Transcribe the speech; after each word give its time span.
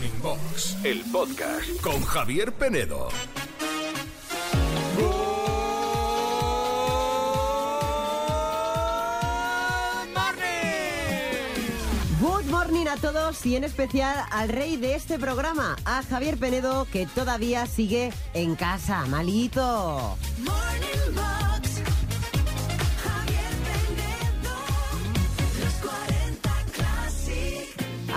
Morning 0.00 0.22
Box, 0.22 0.76
el 0.82 1.00
podcast 1.12 1.80
con 1.82 2.00
Javier 2.02 2.52
Penedo. 2.52 3.10
Good 12.18 12.44
morning 12.46 12.86
a 12.86 12.96
todos 12.96 13.44
y 13.44 13.56
en 13.56 13.64
especial 13.64 14.24
al 14.30 14.48
rey 14.48 14.78
de 14.78 14.94
este 14.94 15.18
programa, 15.18 15.76
a 15.84 16.02
Javier 16.02 16.38
Penedo, 16.38 16.86
que 16.90 17.04
todavía 17.04 17.66
sigue 17.66 18.10
en 18.32 18.56
casa, 18.56 19.04
malito. 19.04 20.16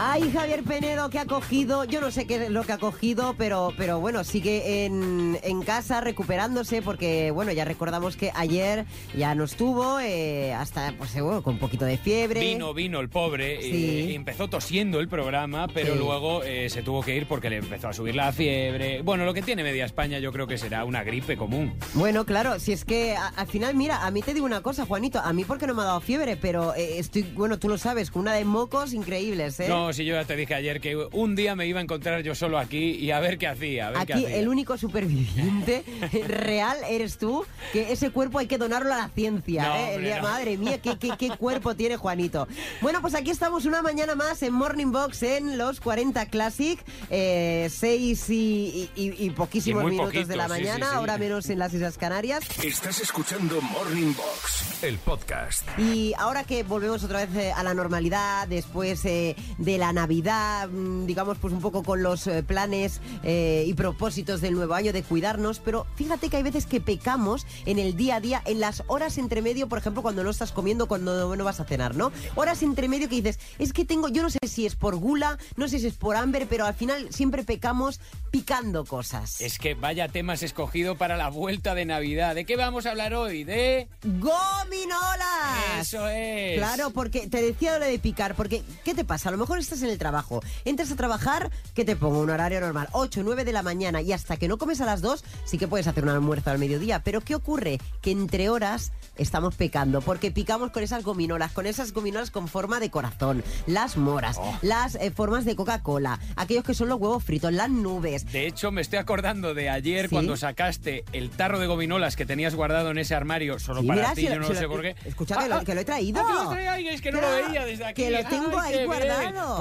Ay, 0.06 0.30
Javier 0.34 0.64
Penedo, 0.64 1.10
que 1.10 1.18
ha 1.18 1.26
cogido, 1.26 1.86
yo 1.86 2.02
no 2.02 2.12
sé 2.12 2.28
qué 2.28 2.36
es 2.36 2.50
lo 2.50 2.64
que 2.64 2.74
ha 2.74 2.78
cogido, 2.78 3.36
pero, 3.38 3.72
pero 3.78 4.02
bueno, 4.02 4.26
sigue 4.26 4.84
en, 4.84 5.40
en 5.44 5.62
casa 5.62 6.02
recuperándose 6.02 6.82
porque, 6.82 7.32
bueno, 7.32 7.54
ya 7.54 7.64
recordamos 7.64 8.18
que 8.18 8.30
ayer 8.36 8.84
ya 9.16 9.34
no 9.34 9.46
estuvo, 9.46 10.02
eh, 10.02 10.54
hasta, 10.54 10.94
pues, 10.98 11.16
eh, 11.16 11.22
bueno, 11.22 11.42
con 11.42 11.54
un 11.54 11.60
poquito 11.62 11.86
de 11.86 11.98
fiebre. 11.98 12.42
Vino, 12.42 12.74
vino 12.74 13.00
el 13.00 13.08
pobre, 13.08 13.62
Sí. 13.62 14.08
y 14.10 14.14
empezó 14.16 14.50
tosiendo 14.50 15.00
el 15.00 15.08
programa, 15.08 15.70
pero 15.74 15.94
Sí. 15.94 16.00
luego 16.00 16.44
eh, 16.44 16.70
se 16.70 16.84
tuvo 16.84 17.02
que 17.02 17.16
ir 17.16 17.26
porque 17.26 17.50
le 17.50 17.58
empezó 17.60 17.88
a 17.88 17.94
subir 17.94 18.16
la 18.16 18.34
fiebre. 18.34 19.02
Bueno, 19.04 19.24
lo 19.24 19.34
que 19.34 19.42
tiene 19.42 19.64
media 19.64 19.86
España 19.86 20.20
yo 20.20 20.34
creo 20.34 20.48
que 20.48 20.58
será 20.58 20.84
una 20.84 21.04
gripe 21.06 21.38
común. 21.38 21.76
Bueno, 21.94 22.26
claro, 22.26 22.60
si 22.60 22.74
es 22.74 22.84
que 22.84 23.16
a- 23.16 23.28
al 23.30 23.48
final, 23.48 23.74
mira, 23.76 24.06
a 24.06 24.12
mí 24.12 24.22
te 24.22 24.34
digo 24.34 24.46
una 24.46 24.60
cosa, 24.62 24.86
Juanito, 24.86 25.20
a 25.20 25.32
mí 25.32 25.46
porque 25.46 25.66
no 25.66 25.74
me 25.74 25.84
ha 25.84 25.86
dado 25.86 26.02
fiebre, 26.02 26.36
pero 26.36 26.76
eh, 26.76 27.00
estoy, 27.00 27.22
bueno, 27.24 27.58
tú 27.58 27.70
lo 27.70 27.78
sabes, 27.78 28.12
con 28.12 28.24
una 28.24 28.34
de 28.34 28.44
mocos 28.44 28.92
increíbles, 28.92 29.62
¿eh? 29.62 29.70
No, 29.70 29.93
si 29.94 30.06
yo 30.06 30.16
ya 30.16 30.26
te 30.26 30.36
dije 30.36 30.54
ayer 30.56 30.82
que 30.82 30.96
un 31.12 31.36
día 31.36 31.56
me 31.56 31.68
iba 31.68 31.80
a 31.80 31.84
encontrar 31.84 32.22
yo 32.24 32.36
solo 32.36 32.58
aquí 32.60 32.92
y 32.92 33.12
a 33.12 33.20
ver 33.20 33.38
qué 33.38 33.48
hacía. 33.48 33.88
A 33.88 33.92
ver 33.92 34.06
qué 34.08 34.14
Aquí 34.14 34.26
hacía. 34.26 34.38
el 34.38 34.48
único 34.48 34.78
superviviente 34.78 35.84
real 36.28 36.78
eres 36.90 37.18
tú, 37.18 37.46
que 37.72 37.92
ese 37.92 38.12
cuerpo 38.12 38.40
hay 38.40 38.48
que 38.48 38.58
donarlo 38.58 38.94
a 38.94 38.98
la 38.98 39.10
ciencia. 39.10 39.64
No, 39.64 39.76
¿eh? 39.76 39.96
hombre, 39.96 40.16
no. 40.16 40.22
Madre 40.24 40.58
mía, 40.58 40.78
¿qué, 40.80 40.98
qué, 40.98 41.12
qué 41.18 41.30
cuerpo 41.38 41.76
tiene 41.76 41.98
Juanito. 41.98 42.48
Bueno, 42.82 43.02
pues 43.02 43.16
aquí 43.16 43.30
estamos 43.32 43.66
una 43.66 43.82
mañana 43.82 44.16
más 44.16 44.42
en 44.44 44.54
Morning 44.54 44.92
Box 44.92 45.24
en 45.24 45.58
los 45.58 45.80
40 45.80 46.26
Classic, 46.28 46.80
eh, 47.10 47.68
6 47.72 48.30
y, 48.30 48.90
y- 48.96 49.14
y 49.26 49.30
poquísimos 49.32 49.84
Y 49.84 49.88
minutos 49.88 50.28
de 50.28 50.36
la 50.36 50.48
poquito, 50.48 50.56
sí, 50.60 50.64
mañana, 50.66 50.86
sí, 50.86 50.92
sí. 50.92 50.98
ahora 50.98 51.18
menos 51.18 51.50
en 51.50 51.60
las 51.60 51.74
Islas 51.74 51.98
Canarias. 51.98 52.44
Estás 52.64 53.00
escuchando 53.02 53.62
Morning 53.62 54.14
Box, 54.16 54.84
el 54.84 54.98
podcast. 54.98 55.68
Y 55.78 56.14
ahora 56.18 56.44
que 56.44 56.64
volvemos 56.64 57.04
otra 57.04 57.26
vez 57.26 57.36
eh, 57.36 57.52
a 57.52 57.64
la 57.64 57.74
normalidad, 57.74 58.48
después 58.48 59.04
eh, 59.06 59.36
de 59.58 59.78
la 59.78 59.83
Navidad, 59.92 60.70
mm, 60.70 61.06
digamos, 61.06 61.38
pues 61.40 61.54
un 61.54 61.62
poco 61.62 61.84
con 61.84 62.04
los 62.04 62.28
eh, 62.28 62.44
planes 62.44 63.02
eh, 63.24 63.66
y 63.68 63.74
propósitos 63.74 64.40
del 64.40 64.54
nuevo 64.54 64.74
año 64.76 64.94
de 64.94 65.04
cuidarnos, 65.04 65.60
pero 65.60 65.86
fíjate 65.96 66.30
que 66.30 66.38
hay 66.38 66.44
veces 66.44 66.66
que 66.66 66.80
pecamos 66.80 67.46
en 67.66 67.80
el 67.80 67.96
día 67.98 68.18
a 68.18 68.20
día, 68.22 68.42
en 68.46 68.60
las 68.60 68.84
horas 68.88 69.18
entre 69.18 69.42
medio, 69.42 69.68
por 69.68 69.80
ejemplo, 69.80 70.02
cuando 70.02 70.24
no 70.24 70.30
estás 70.30 70.52
comiendo, 70.52 70.88
cuando 70.88 71.36
no 71.36 71.44
vas 71.44 71.60
a 71.60 71.66
cenar, 71.66 71.96
¿no? 71.96 72.12
Horas 72.36 72.64
entre 72.64 72.88
medio 72.88 73.10
que 73.10 73.16
dices, 73.16 73.40
es 73.60 73.74
que 73.74 73.84
tengo, 73.84 74.10
yo 74.10 74.22
no 74.22 74.30
sé 74.30 74.40
si 74.48 74.66
es 74.66 74.76
por 74.76 74.96
gula, 74.96 75.38
no 75.56 75.68
sé 75.68 75.80
si 75.80 75.88
es 75.88 75.96
por 75.96 76.16
hambre, 76.16 76.46
pero 76.48 76.66
al 76.66 76.76
final 76.76 77.08
siempre 77.12 77.44
pecamos 77.44 78.00
picando 78.32 78.86
cosas. 78.86 79.42
Es 79.42 79.60
que 79.60 79.74
vaya 79.74 80.08
temas 80.08 80.44
escogido 80.44 80.98
para 80.98 81.18
la 81.18 81.30
vuelta 81.30 81.76
de 81.76 81.86
Navidad. 81.86 82.36
¿De 82.36 82.46
qué 82.46 82.56
vamos 82.56 82.86
a 82.86 82.92
hablar 82.92 83.14
hoy? 83.14 83.44
De... 83.44 83.88
¡Gominolas! 84.04 85.80
Eso 85.82 86.08
es. 86.08 86.58
Claro, 86.58 86.92
porque 86.92 87.28
te 87.28 87.42
decía 87.42 87.78
lo 87.80 87.86
de 87.86 88.00
picar, 88.00 88.36
porque 88.36 88.64
¿qué 88.84 88.94
te 88.94 89.06
pasa? 89.06 89.30
A 89.30 89.32
lo 89.32 89.38
mejor 89.38 89.60
estás 89.74 89.84
en 89.88 89.92
el 89.92 89.98
trabajo, 89.98 90.42
entras 90.66 90.92
a 90.92 90.96
trabajar, 90.96 91.50
que 91.74 91.84
te 91.86 91.96
pongo 91.96 92.20
un 92.20 92.30
horario 92.30 92.60
normal, 92.62 92.88
8, 92.92 93.22
9 93.24 93.44
de 93.46 93.52
la 93.52 93.64
mañana 93.64 94.02
y 94.02 94.12
hasta 94.14 94.38
que 94.38 94.48
no 94.48 94.58
comes 94.58 94.82
a 94.82 94.86
las 94.86 95.02
2, 95.02 95.24
sí 95.46 95.58
que 95.58 95.68
puedes 95.68 95.88
hacer 95.88 96.04
un 96.04 96.10
almuerzo 96.10 96.52
al 96.52 96.60
mediodía, 96.60 97.02
pero 97.04 97.22
¿qué 97.22 97.36
ocurre? 97.36 97.80
Que 98.02 98.12
entre 98.12 98.50
horas 98.50 98.92
estamos 99.16 99.56
pecando, 99.56 100.02
porque 100.02 100.32
picamos 100.32 100.72
con 100.72 100.84
esas 100.84 101.04
gominolas, 101.04 101.52
con 101.52 101.66
esas 101.66 101.92
gominolas 101.94 102.32
con 102.32 102.48
forma 102.48 102.80
de 102.80 102.90
corazón, 102.90 103.44
las 103.68 103.98
moras, 103.98 104.38
Oh. 104.40 104.58
las 104.62 104.96
eh, 104.96 105.12
formas 105.12 105.46
de 105.46 105.56
Coca-Cola, 105.56 106.20
aquellos 106.36 106.64
que 106.64 106.74
son 106.74 106.90
los 106.90 107.00
huevos 107.00 107.24
fritos, 107.24 107.52
las 107.54 107.70
nubes. 107.70 108.26
De 108.32 108.48
hecho, 108.48 108.72
me 108.72 108.82
estoy 108.82 109.00
acordando 109.00 109.54
de 109.54 109.70
ayer 109.70 110.06
¿Sí? 110.08 110.12
cuando 110.16 110.36
sacaste 110.38 111.06
el 111.14 111.30
tarro 111.30 111.60
de 111.60 111.68
gominolas 111.68 112.16
que 112.16 112.26
tenías 112.26 112.56
guardado 112.56 112.92
en 112.92 112.98
ese 112.98 113.16
armario 113.16 113.60
solo 113.60 113.82
Sí, 113.82 113.88
para 113.88 114.02
mira, 114.02 114.14
ti, 114.16 114.22
si 114.22 114.28
yo 114.28 114.36
lo- 114.36 114.42
no 114.42 114.48
si 114.48 114.54
lo 114.54 114.60
sé 114.60 114.68
por 114.68 114.82
qué. 114.82 114.96
escucha 115.06 115.38
que 115.38 115.50
lo- 115.50 115.64
que 115.64 115.76
lo 115.76 115.82
he 115.82 115.86
traído. 115.86 116.22
Ah, 116.22 116.28
que 116.28 116.34
lo 116.44 116.50
traía, 116.50 116.74
ay, 116.74 116.88
es 116.88 117.02
que 117.02 117.12
no 117.12 117.22
lo 117.22 117.28
veía 117.30 117.66
desde 117.66 117.86
aquí. 117.86 118.04
que 118.04 118.12
lo 118.12 118.24
tengo 118.28 118.60
Ay, 118.60 118.74
ahí 118.74 118.78
bien. 118.80 118.90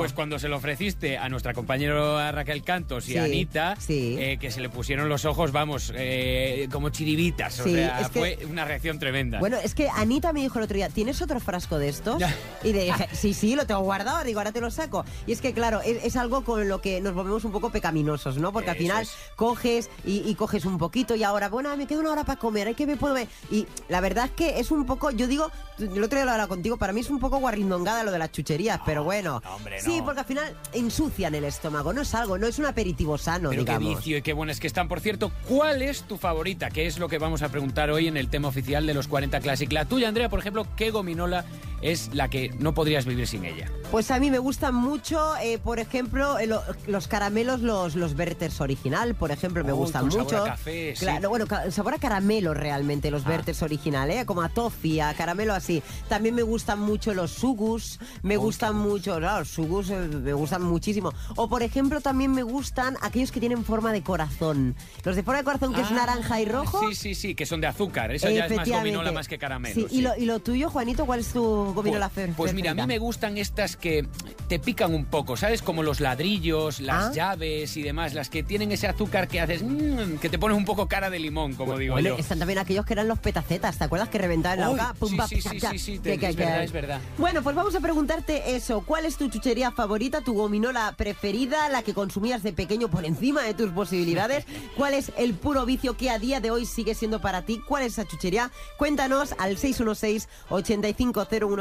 Pues 0.03 0.13
cuando 0.15 0.39
se 0.39 0.49
lo 0.49 0.57
ofreciste 0.57 1.17
a 1.17 1.29
nuestra 1.29 1.55
compañera 1.55 2.33
Raquel 2.33 2.63
Cantos 2.65 3.09
y 3.09 3.13
Sí, 3.13 3.19
a 3.19 3.25
Anita, 3.25 3.77
sí. 3.79 4.17
eh, 4.19 4.37
que 4.41 4.51
se 4.51 4.61
le 4.61 4.69
pusieron 4.69 5.09
los 5.09 5.25
ojos, 5.25 5.53
vamos, 5.53 5.93
eh, 5.95 6.69
como 6.73 6.89
chiribitas. 6.91 7.61
O 7.61 7.65
Sí, 7.65 7.75
sea, 7.75 8.01
es 8.01 8.09
que- 8.09 8.19
fue 8.19 8.39
una 8.51 8.65
reacción 8.65 8.99
tremenda. 8.99 9.39
Bueno, 9.39 9.57
es 9.63 9.75
que 9.75 9.89
Anita 9.89 10.33
me 10.33 10.41
dijo 10.41 10.59
el 10.59 10.65
otro 10.65 10.75
día, 10.77 10.89
¿tienes 10.89 11.23
otro 11.23 11.39
frasco 11.41 11.79
de 11.79 11.89
estos? 11.89 12.21
Y 12.65 12.73
le 12.73 12.85
dije, 12.85 13.09
sí, 13.13 13.33
sí, 13.35 13.55
lo 13.55 13.67
tengo 13.67 13.81
guardado, 13.83 14.25
digo, 14.25 14.41
ahora 14.41 14.53
te 14.53 14.61
lo 14.61 14.71
saco. 14.71 15.05
Y 15.27 15.33
es 15.33 15.41
que, 15.41 15.53
claro, 15.53 15.81
es, 15.83 16.05
es 16.05 16.17
algo 16.17 16.43
con 16.45 16.69
lo 16.69 16.81
que 16.81 17.01
nos 17.01 17.15
volvemos 17.15 17.45
un 17.45 17.53
poco 17.53 17.71
pecaminosos, 17.71 18.39
¿no? 18.39 18.53
Porque 18.53 18.71
al 18.71 18.77
final 18.77 19.03
es. 19.03 19.15
coges 19.37 19.89
y, 20.05 20.29
y 20.29 20.35
coges 20.35 20.65
un 20.65 20.79
poquito 20.79 21.15
y 21.15 21.23
ahora, 21.25 21.49
bueno, 21.49 21.77
me 21.77 21.87
queda 21.87 22.01
una 22.01 22.13
hora 22.13 22.25
para 22.25 22.39
comer, 22.39 22.67
hay 22.69 22.75
que 22.75 22.87
me 22.87 22.97
puedo 22.97 23.15
ver. 23.15 23.29
Y 23.51 23.67
la 23.89 24.01
verdad 24.01 24.27
es 24.27 24.31
que 24.33 24.59
es 24.61 24.71
un 24.71 24.85
poco, 24.87 25.11
yo 25.11 25.27
digo, 25.27 25.51
el 25.79 26.03
otro 26.03 26.17
día 26.19 26.25
lo 26.25 26.31
hablaba 26.33 26.49
contigo, 26.49 26.77
para 26.77 26.93
mí 26.93 27.01
es 27.01 27.11
un 27.11 27.19
poco 27.19 27.39
guarrindongada 27.39 28.03
lo 28.05 28.11
de 28.13 28.19
las 28.19 28.33
chucherías, 28.33 28.81
pero 28.85 29.05
bueno. 29.05 29.41
no, 29.45 29.55
hombre, 29.57 29.82
Sí, 29.85 30.01
porque 30.05 30.21
al 30.21 30.27
final 30.27 30.57
ensucian 30.73 31.35
el 31.35 31.45
estómago, 31.45 31.93
no 31.93 32.03
es 32.03 32.15
algo, 32.15 32.39
no 32.39 32.47
es 32.47 32.59
un 32.59 32.67
aperitivo 32.67 33.19
sano, 33.19 33.51
Pero 33.51 33.65
qué 33.65 33.73
digamos. 33.73 33.97
vicio 33.99 34.17
y 34.19 34.23
qué 34.23 34.33
buenas 34.33 34.61
que 34.61 34.67
están. 34.67 34.89
Por 34.89 35.01
cierto, 35.01 35.33
¿cuál 35.49 35.83
es 35.83 36.03
tu 36.03 36.17
favorita? 36.19 36.71
Que 36.71 36.87
es 36.87 36.99
lo 36.99 37.09
que 37.09 37.19
vamos 37.19 37.43
a 37.43 37.49
preguntar 37.49 37.91
hoy 37.91 38.09
en 38.09 38.17
el 38.17 38.29
tema 38.29 38.49
oficial 38.49 38.87
de 38.87 38.95
los 38.95 39.09
40 39.09 39.41
Classic. 39.41 39.71
La 39.73 39.85
tuya, 39.85 40.09
Andrea, 40.09 40.29
por 40.29 40.39
ejemplo, 40.41 40.67
¿qué 40.77 40.91
gominola 40.91 41.45
es 41.83 42.11
la 42.15 42.29
que 42.31 42.51
no 42.59 42.75
podrías 42.75 43.05
vivir 43.05 43.27
sin 43.27 43.45
ella? 43.45 43.71
Pues 43.91 44.11
a 44.11 44.19
mí 44.19 44.31
me 44.31 44.39
gustan 44.39 44.75
mucho, 44.75 45.37
eh, 45.43 45.59
por 45.59 45.79
ejemplo, 45.79 46.39
eh, 46.39 46.47
lo- 46.47 46.63
los 46.87 47.09
caramelos, 47.09 47.61
los, 47.61 47.95
los 47.95 48.15
Verters 48.17 48.61
original, 48.63 49.15
por 49.15 49.31
ejemplo, 49.31 49.63
me 49.65 49.73
gustan 49.73 50.03
con 50.03 50.13
sabor 50.13 50.25
mucho. 50.25 50.43
a 50.45 50.47
café, 50.47 50.95
sí. 50.97 51.05
Claro, 51.05 51.29
bueno, 51.29 51.47
ca- 51.47 51.71
sabor 51.71 51.95
a 51.95 51.99
caramelo 51.99 52.55
realmente, 52.55 53.11
los 53.11 53.27
Ah. 53.27 53.29
Verters 53.29 53.63
original, 53.63 54.11
¿eh? 54.11 54.25
como 54.25 54.41
a 54.43 54.49
toffee, 54.49 55.03
a 55.03 55.13
caramelo 55.15 55.53
así. 55.53 55.83
También 56.09 56.35
me 56.35 56.43
gustan 56.43 56.81
mucho 56.81 57.13
los 57.13 57.33
sugus, 57.33 57.99
me 58.23 58.37
gustan 58.39 58.77
mucho, 58.77 59.17
claro, 59.19 59.41
los 59.41 59.49
sugus 59.49 59.91
eh, 59.91 59.97
me 59.97 60.33
gustan 60.33 60.63
muchísimo. 60.63 61.13
O 61.37 61.49
por 61.49 61.63
ejemplo, 61.63 62.01
también 62.01 62.33
me 62.33 62.43
gustan 62.45 62.97
aquellos 63.03 63.31
que 63.33 63.41
tienen 63.41 63.65
forma 63.65 63.93
de 63.93 64.03
corazón. 64.03 64.75
Los 65.05 65.17
de 65.17 65.23
forma 65.23 65.39
de 65.39 65.45
corazón, 65.45 65.75
que 65.75 65.81
es 65.83 65.89
Ah, 65.91 65.95
naranja 65.95 66.41
y 66.41 66.47
rojo. 66.47 66.81
Sí, 66.89 66.95
sí, 66.95 67.15
sí, 67.15 67.35
que 67.35 67.45
son 67.45 67.61
de 67.61 67.67
azúcar. 67.67 68.11
Eso 68.13 68.29
ya 68.29 68.33
es 68.33 68.39
más 68.43 68.53
Efectivamente. 68.53 68.91
gominola 68.91 69.13
más 69.13 69.29
que 69.29 69.37
caramelo. 69.39 69.75
Sí, 69.75 69.87
sí. 69.91 69.97
Y, 69.99 70.01
lo, 70.03 70.17
y 70.17 70.25
lo 70.25 70.39
tuyo, 70.41 70.71
Juanito, 70.71 71.05
¿cuál 71.05 71.21
es 71.21 71.29
tu 71.33 71.72
Pues, 71.75 72.37
pues 72.37 72.55
mira, 72.55 72.73
a 72.73 72.75
mí 72.75 72.87
me 72.87 72.99
gustan 72.99 73.39
estas 73.39 73.77
que 73.77 74.07
te 74.49 74.59
pican 74.59 74.95
un 74.95 75.05
poco, 75.07 75.37
¿sabes? 75.37 75.63
Como 75.63 75.83
los 75.83 76.01
ladrillos, 76.01 76.81
las 76.81 77.05
Ah. 77.07 77.13
llaves 77.13 77.77
y 77.77 77.83
demás, 77.83 78.15
las 78.15 78.29
que 78.29 78.43
tienen 78.43 78.71
ese 78.73 78.87
azúcar 78.87 79.29
que 79.29 79.41
haces, 79.41 79.63
mm, 79.63 80.17
que 80.21 80.29
te 80.29 80.39
pones 80.39 80.57
un 80.57 80.65
poco 80.65 80.89
cara 80.89 81.11
de 81.11 81.19
limón, 81.19 81.55
como 81.55 81.79
digo 81.79 81.99
yo. 81.99 82.17
están 82.17 82.39
también 82.39 82.59
aquellos 82.59 82.85
que 82.85 82.93
eran 82.93 83.09
los 83.09 83.19
petacetas, 83.19 83.79
¿te 83.79 83.85
acuerdas 83.85 84.09
que 84.09 84.19
reventaban 84.19 84.59
en 84.59 84.65
la 84.65 84.69
boca? 84.71 84.95
sí, 85.09 85.17
pa, 85.17 85.29
sí, 85.29 85.37
pa, 85.43 85.51
sí, 85.51 85.61
sí, 85.61 85.79
sí, 85.79 85.99
que- 85.99 86.15
es 86.15 86.37
verdad, 86.37 86.63
es 86.65 86.73
verdad. 86.73 87.01
Bueno, 87.19 87.43
pues 87.43 87.57
vamos 87.57 87.75
a 87.75 87.81
preguntarte 87.81 88.55
eso. 88.57 88.83
¿Cuál 88.87 89.05
es 89.07 89.17
tu 89.17 89.29
chuchería 89.29 89.71
favorita, 89.71 90.21
tu 90.21 90.35
gominola 90.35 90.95
preferida, 90.97 91.69
la 91.69 91.83
que 91.83 91.95
consumías 91.95 92.43
de 92.43 92.53
pequeño 92.53 92.89
por 92.89 93.05
encima 93.05 93.43
de 93.43 93.55
tus 93.55 93.71
posibilidades? 93.71 94.45
¿Cuál 94.77 94.95
es 94.95 95.13
el 95.17 95.35
puro 95.35 95.65
vicio 95.67 95.97
que 95.97 96.11
a 96.11 96.19
día 96.19 96.41
de 96.41 96.51
hoy 96.51 96.67
sigue 96.67 96.95
siendo 96.95 97.21
para 97.21 97.43
ti? 97.43 97.63
¿Cuál 97.67 97.85
es 97.85 97.93
esa 97.93 98.07
chuchería? 98.07 98.51
Cuéntanos 98.79 99.35
al 99.39 99.57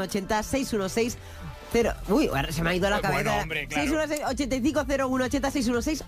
616-850180, 0.08 0.42
616 0.42 1.18
Cero, 1.72 1.94
uy, 2.10 2.26
ahora 2.26 2.52
se 2.52 2.62
me 2.62 2.68
ha 2.68 2.74
ido 2.74 2.90
la 2.90 3.00
Bueno, 3.00 3.12
cabeza. 3.30 3.40
hombre, 3.42 3.66
claro. 3.66 4.04
616-850180, 4.06 6.04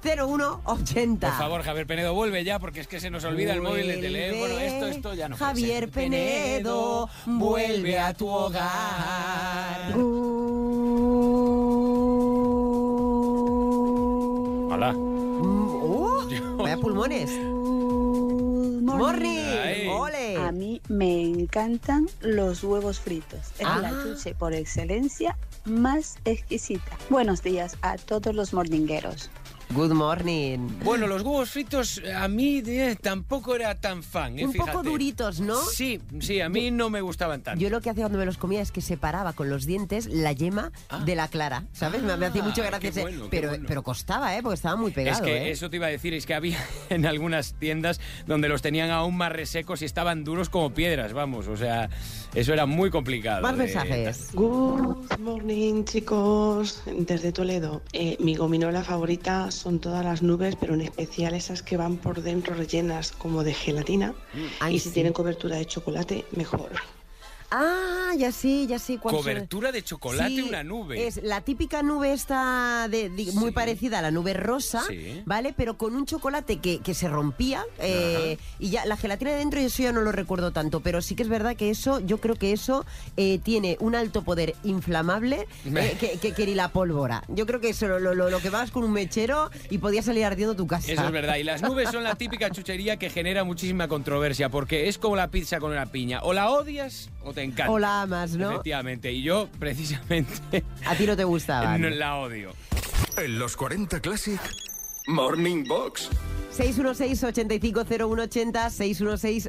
616-850180. 0.00 1.18
Por 1.18 1.32
favor, 1.32 1.62
Javier 1.64 1.86
Penedo, 1.88 2.14
vuelve 2.14 2.44
ya, 2.44 2.60
porque 2.60 2.78
es 2.78 2.86
que 2.86 3.00
se 3.00 3.10
nos 3.10 3.24
olvida 3.24 3.52
el 3.52 3.62
móvil 3.62 3.88
de 3.88 3.94
Vuelve, 3.94 4.08
teléfono. 4.08 4.60
Esto, 4.60 4.86
esto 4.86 5.14
ya 5.14 5.28
no 5.28 5.36
Javier. 5.36 5.88
Penedo, 5.90 7.10
vuelve 7.26 7.98
a 7.98 8.14
tu 8.14 8.28
hogar. 8.28 9.92
Hola. 14.70 14.92
Uh, 14.94 16.22
vaya 16.58 16.76
pulmones. 16.76 17.30
Morning. 18.98 19.88
Ole. 19.88 20.36
A 20.36 20.52
mí 20.52 20.80
me 20.88 21.22
encantan 21.22 22.06
los 22.20 22.62
huevos 22.64 23.00
fritos. 23.00 23.40
Es 23.58 23.66
Ah. 23.66 23.78
la 23.80 23.90
chuche 24.02 24.34
por 24.34 24.52
excelencia 24.52 25.36
más 25.64 26.16
exquisita. 26.24 26.96
Buenos 27.10 27.42
días 27.42 27.76
a 27.82 27.96
todos 27.96 28.34
los 28.34 28.52
morningueros. 28.52 29.30
Good 29.74 29.92
morning. 29.92 30.58
Bueno, 30.84 31.06
los 31.08 31.22
huevos 31.22 31.50
fritos 31.50 32.00
a 32.16 32.28
mí 32.28 32.62
eh, 32.64 32.96
tampoco 33.00 33.56
era 33.56 33.74
tan 33.74 34.02
fan, 34.04 34.38
eh, 34.38 34.44
Un 34.46 34.52
poco 34.52 34.82
duritos, 34.84 35.40
¿no? 35.40 35.56
Sí, 35.56 36.00
sí, 36.20 36.40
a 36.40 36.48
mí 36.48 36.70
no 36.70 36.90
me 36.90 37.00
gustaban 37.00 37.42
tanto. 37.42 37.60
Yo 37.60 37.70
lo 37.70 37.80
que 37.80 37.90
hacía 37.90 38.04
cuando 38.04 38.18
me 38.18 38.24
los 38.26 38.38
comía 38.38 38.60
es 38.60 38.70
que 38.70 38.80
separaba 38.80 39.32
con 39.32 39.50
los 39.50 39.66
dientes 39.66 40.06
la 40.06 40.30
yema 40.32 40.70
de 41.04 41.16
la 41.16 41.26
clara, 41.26 41.64
¿sabes? 41.72 42.02
me, 42.02 42.16
me 42.16 42.26
hacía 42.26 42.42
Ah, 42.42 42.46
mucha 42.46 42.62
qué 42.62 42.68
gracia 42.68 42.88
ese- 42.90 43.00
bueno, 43.02 43.24
qué 43.24 43.28
pero, 43.30 43.48
bueno. 43.48 43.64
pero 43.66 43.82
costaba, 43.82 44.36
¿eh? 44.36 44.42
Porque 44.42 44.54
estaba 44.54 44.76
muy 44.76 44.92
pegado, 44.92 45.16
es 45.18 45.22
que 45.24 45.48
¿eh? 45.48 45.50
eso 45.50 45.68
te 45.70 45.76
iba 45.76 45.86
a 45.86 45.90
decir, 45.90 46.14
es 46.14 46.24
que 46.24 46.34
había 46.34 46.58
en 46.90 47.04
algunas 47.04 47.54
tiendas 47.54 48.00
donde 48.26 48.48
los 48.48 48.62
tenían 48.62 48.90
aún 48.90 49.16
más 49.16 49.32
resecos 49.32 49.82
y 49.82 49.86
estaban 49.86 50.22
duros 50.22 50.50
como 50.50 50.72
piedras, 50.72 51.12
vamos, 51.12 51.48
o 51.48 51.56
sea, 51.56 51.90
eso 52.34 52.52
era 52.52 52.66
muy 52.66 52.90
complicado. 52.90 53.42
Más 53.42 53.56
de- 53.56 53.64
mensajes. 53.64 54.28
Good 54.34 55.18
morning, 55.18 55.84
chicos. 55.84 56.82
Desde 56.86 57.32
Toledo. 57.32 57.82
Eh, 57.92 58.16
mi 58.20 58.36
gominola 58.36 58.84
favorita 58.84 59.50
son 59.64 59.80
todas 59.80 60.04
las 60.04 60.20
nubes, 60.22 60.56
pero 60.56 60.74
en 60.74 60.82
especial 60.82 61.32
esas 61.32 61.62
que 61.62 61.78
van 61.78 61.96
por 61.96 62.20
dentro 62.20 62.54
rellenas 62.54 63.12
como 63.12 63.42
de 63.44 63.54
gelatina. 63.54 64.14
Ay, 64.60 64.74
y 64.74 64.78
si 64.78 64.88
sí. 64.88 64.92
tienen 64.92 65.14
cobertura 65.14 65.56
de 65.56 65.64
chocolate, 65.64 66.26
mejor. 66.32 66.72
Ah, 67.56 68.12
ya 68.18 68.32
sí, 68.32 68.66
ya 68.66 68.80
sí. 68.80 68.98
Cobertura 68.98 69.70
de 69.70 69.82
chocolate, 69.84 70.28
Sí, 70.30 70.40
una 70.42 70.64
nube. 70.64 71.06
Es 71.06 71.22
la 71.22 71.40
típica 71.40 71.82
nube 71.84 72.12
esta 72.12 72.88
de, 72.88 73.10
de- 73.10 73.30
muy 73.32 73.50
Sí. 73.50 73.54
parecida 73.54 74.00
a 74.00 74.02
la 74.02 74.10
nube 74.10 74.32
rosa, 74.34 74.82
Sí. 74.88 75.22
¿vale? 75.24 75.54
Pero 75.56 75.78
con 75.78 75.94
un 75.94 76.04
chocolate 76.04 76.58
que, 76.58 76.80
que 76.80 76.94
se 76.94 77.06
rompía 77.08 77.64
eh, 77.78 78.38
y 78.58 78.70
ya 78.70 78.84
la 78.86 78.96
gelatina 78.96 79.30
de 79.30 79.38
dentro, 79.38 79.60
eso 79.60 79.84
ya 79.84 79.92
no 79.92 80.00
lo 80.00 80.10
recuerdo 80.10 80.50
tanto, 80.50 80.80
pero 80.80 81.00
sí 81.00 81.14
que 81.14 81.22
es 81.22 81.28
verdad 81.28 81.54
que 81.54 81.70
eso, 81.70 82.00
yo 82.00 82.18
creo 82.18 82.34
que 82.34 82.52
eso 82.52 82.84
eh, 83.16 83.38
tiene 83.38 83.76
un 83.78 83.94
alto 83.94 84.22
poder 84.22 84.56
inflamable 84.64 85.46
eh, 85.64 85.96
que, 86.00 86.18
que- 86.18 86.32
que 86.32 86.46
ni 86.46 86.54
la 86.54 86.68
pólvora. 86.72 87.22
Yo 87.28 87.46
creo 87.46 87.60
que 87.60 87.68
eso 87.68 87.86
lo, 87.86 88.00
lo, 88.00 88.14
lo 88.30 88.40
que 88.40 88.50
vas 88.50 88.72
con 88.72 88.82
un 88.82 88.92
mechero 88.92 89.50
y 89.70 89.78
podía 89.78 90.02
salir 90.02 90.24
ardiendo 90.24 90.56
tu 90.56 90.66
casa. 90.66 90.90
Eso 90.90 91.04
es 91.04 91.12
verdad. 91.12 91.36
Y 91.36 91.44
las 91.44 91.62
nubes 91.62 91.90
son 91.90 92.02
la 92.02 92.16
típica 92.16 92.50
chuchería 92.50 92.96
que 92.96 93.10
genera 93.10 93.44
muchísima 93.44 93.86
controversia, 93.86 94.48
porque 94.48 94.88
es 94.88 94.98
como 94.98 95.14
la 95.14 95.28
pizza 95.30 95.60
con 95.60 95.70
una 95.70 95.86
piña. 95.86 96.20
O 96.22 96.32
la 96.32 96.50
odias 96.50 97.10
o 97.22 97.32
te 97.32 97.43
encanta. 97.44 97.70
O 97.70 97.78
la 97.78 98.02
amas, 98.02 98.36
¿no? 98.36 98.50
Efectivamente. 98.50 99.12
Y 99.12 99.22
yo, 99.22 99.48
precisamente, 99.58 100.64
A 100.86 100.94
ti 100.94 101.06
no 101.06 101.16
te 101.16 101.24
gustaban. 101.24 101.80
no 101.80 101.90
la 101.90 102.16
odio. 102.16 102.52
En 103.16 103.38
los 103.38 103.56
40 103.56 104.00
Classic, 104.00 104.40
Morning 105.06 105.64
Box. 105.64 106.10
616-850180, 106.56 108.70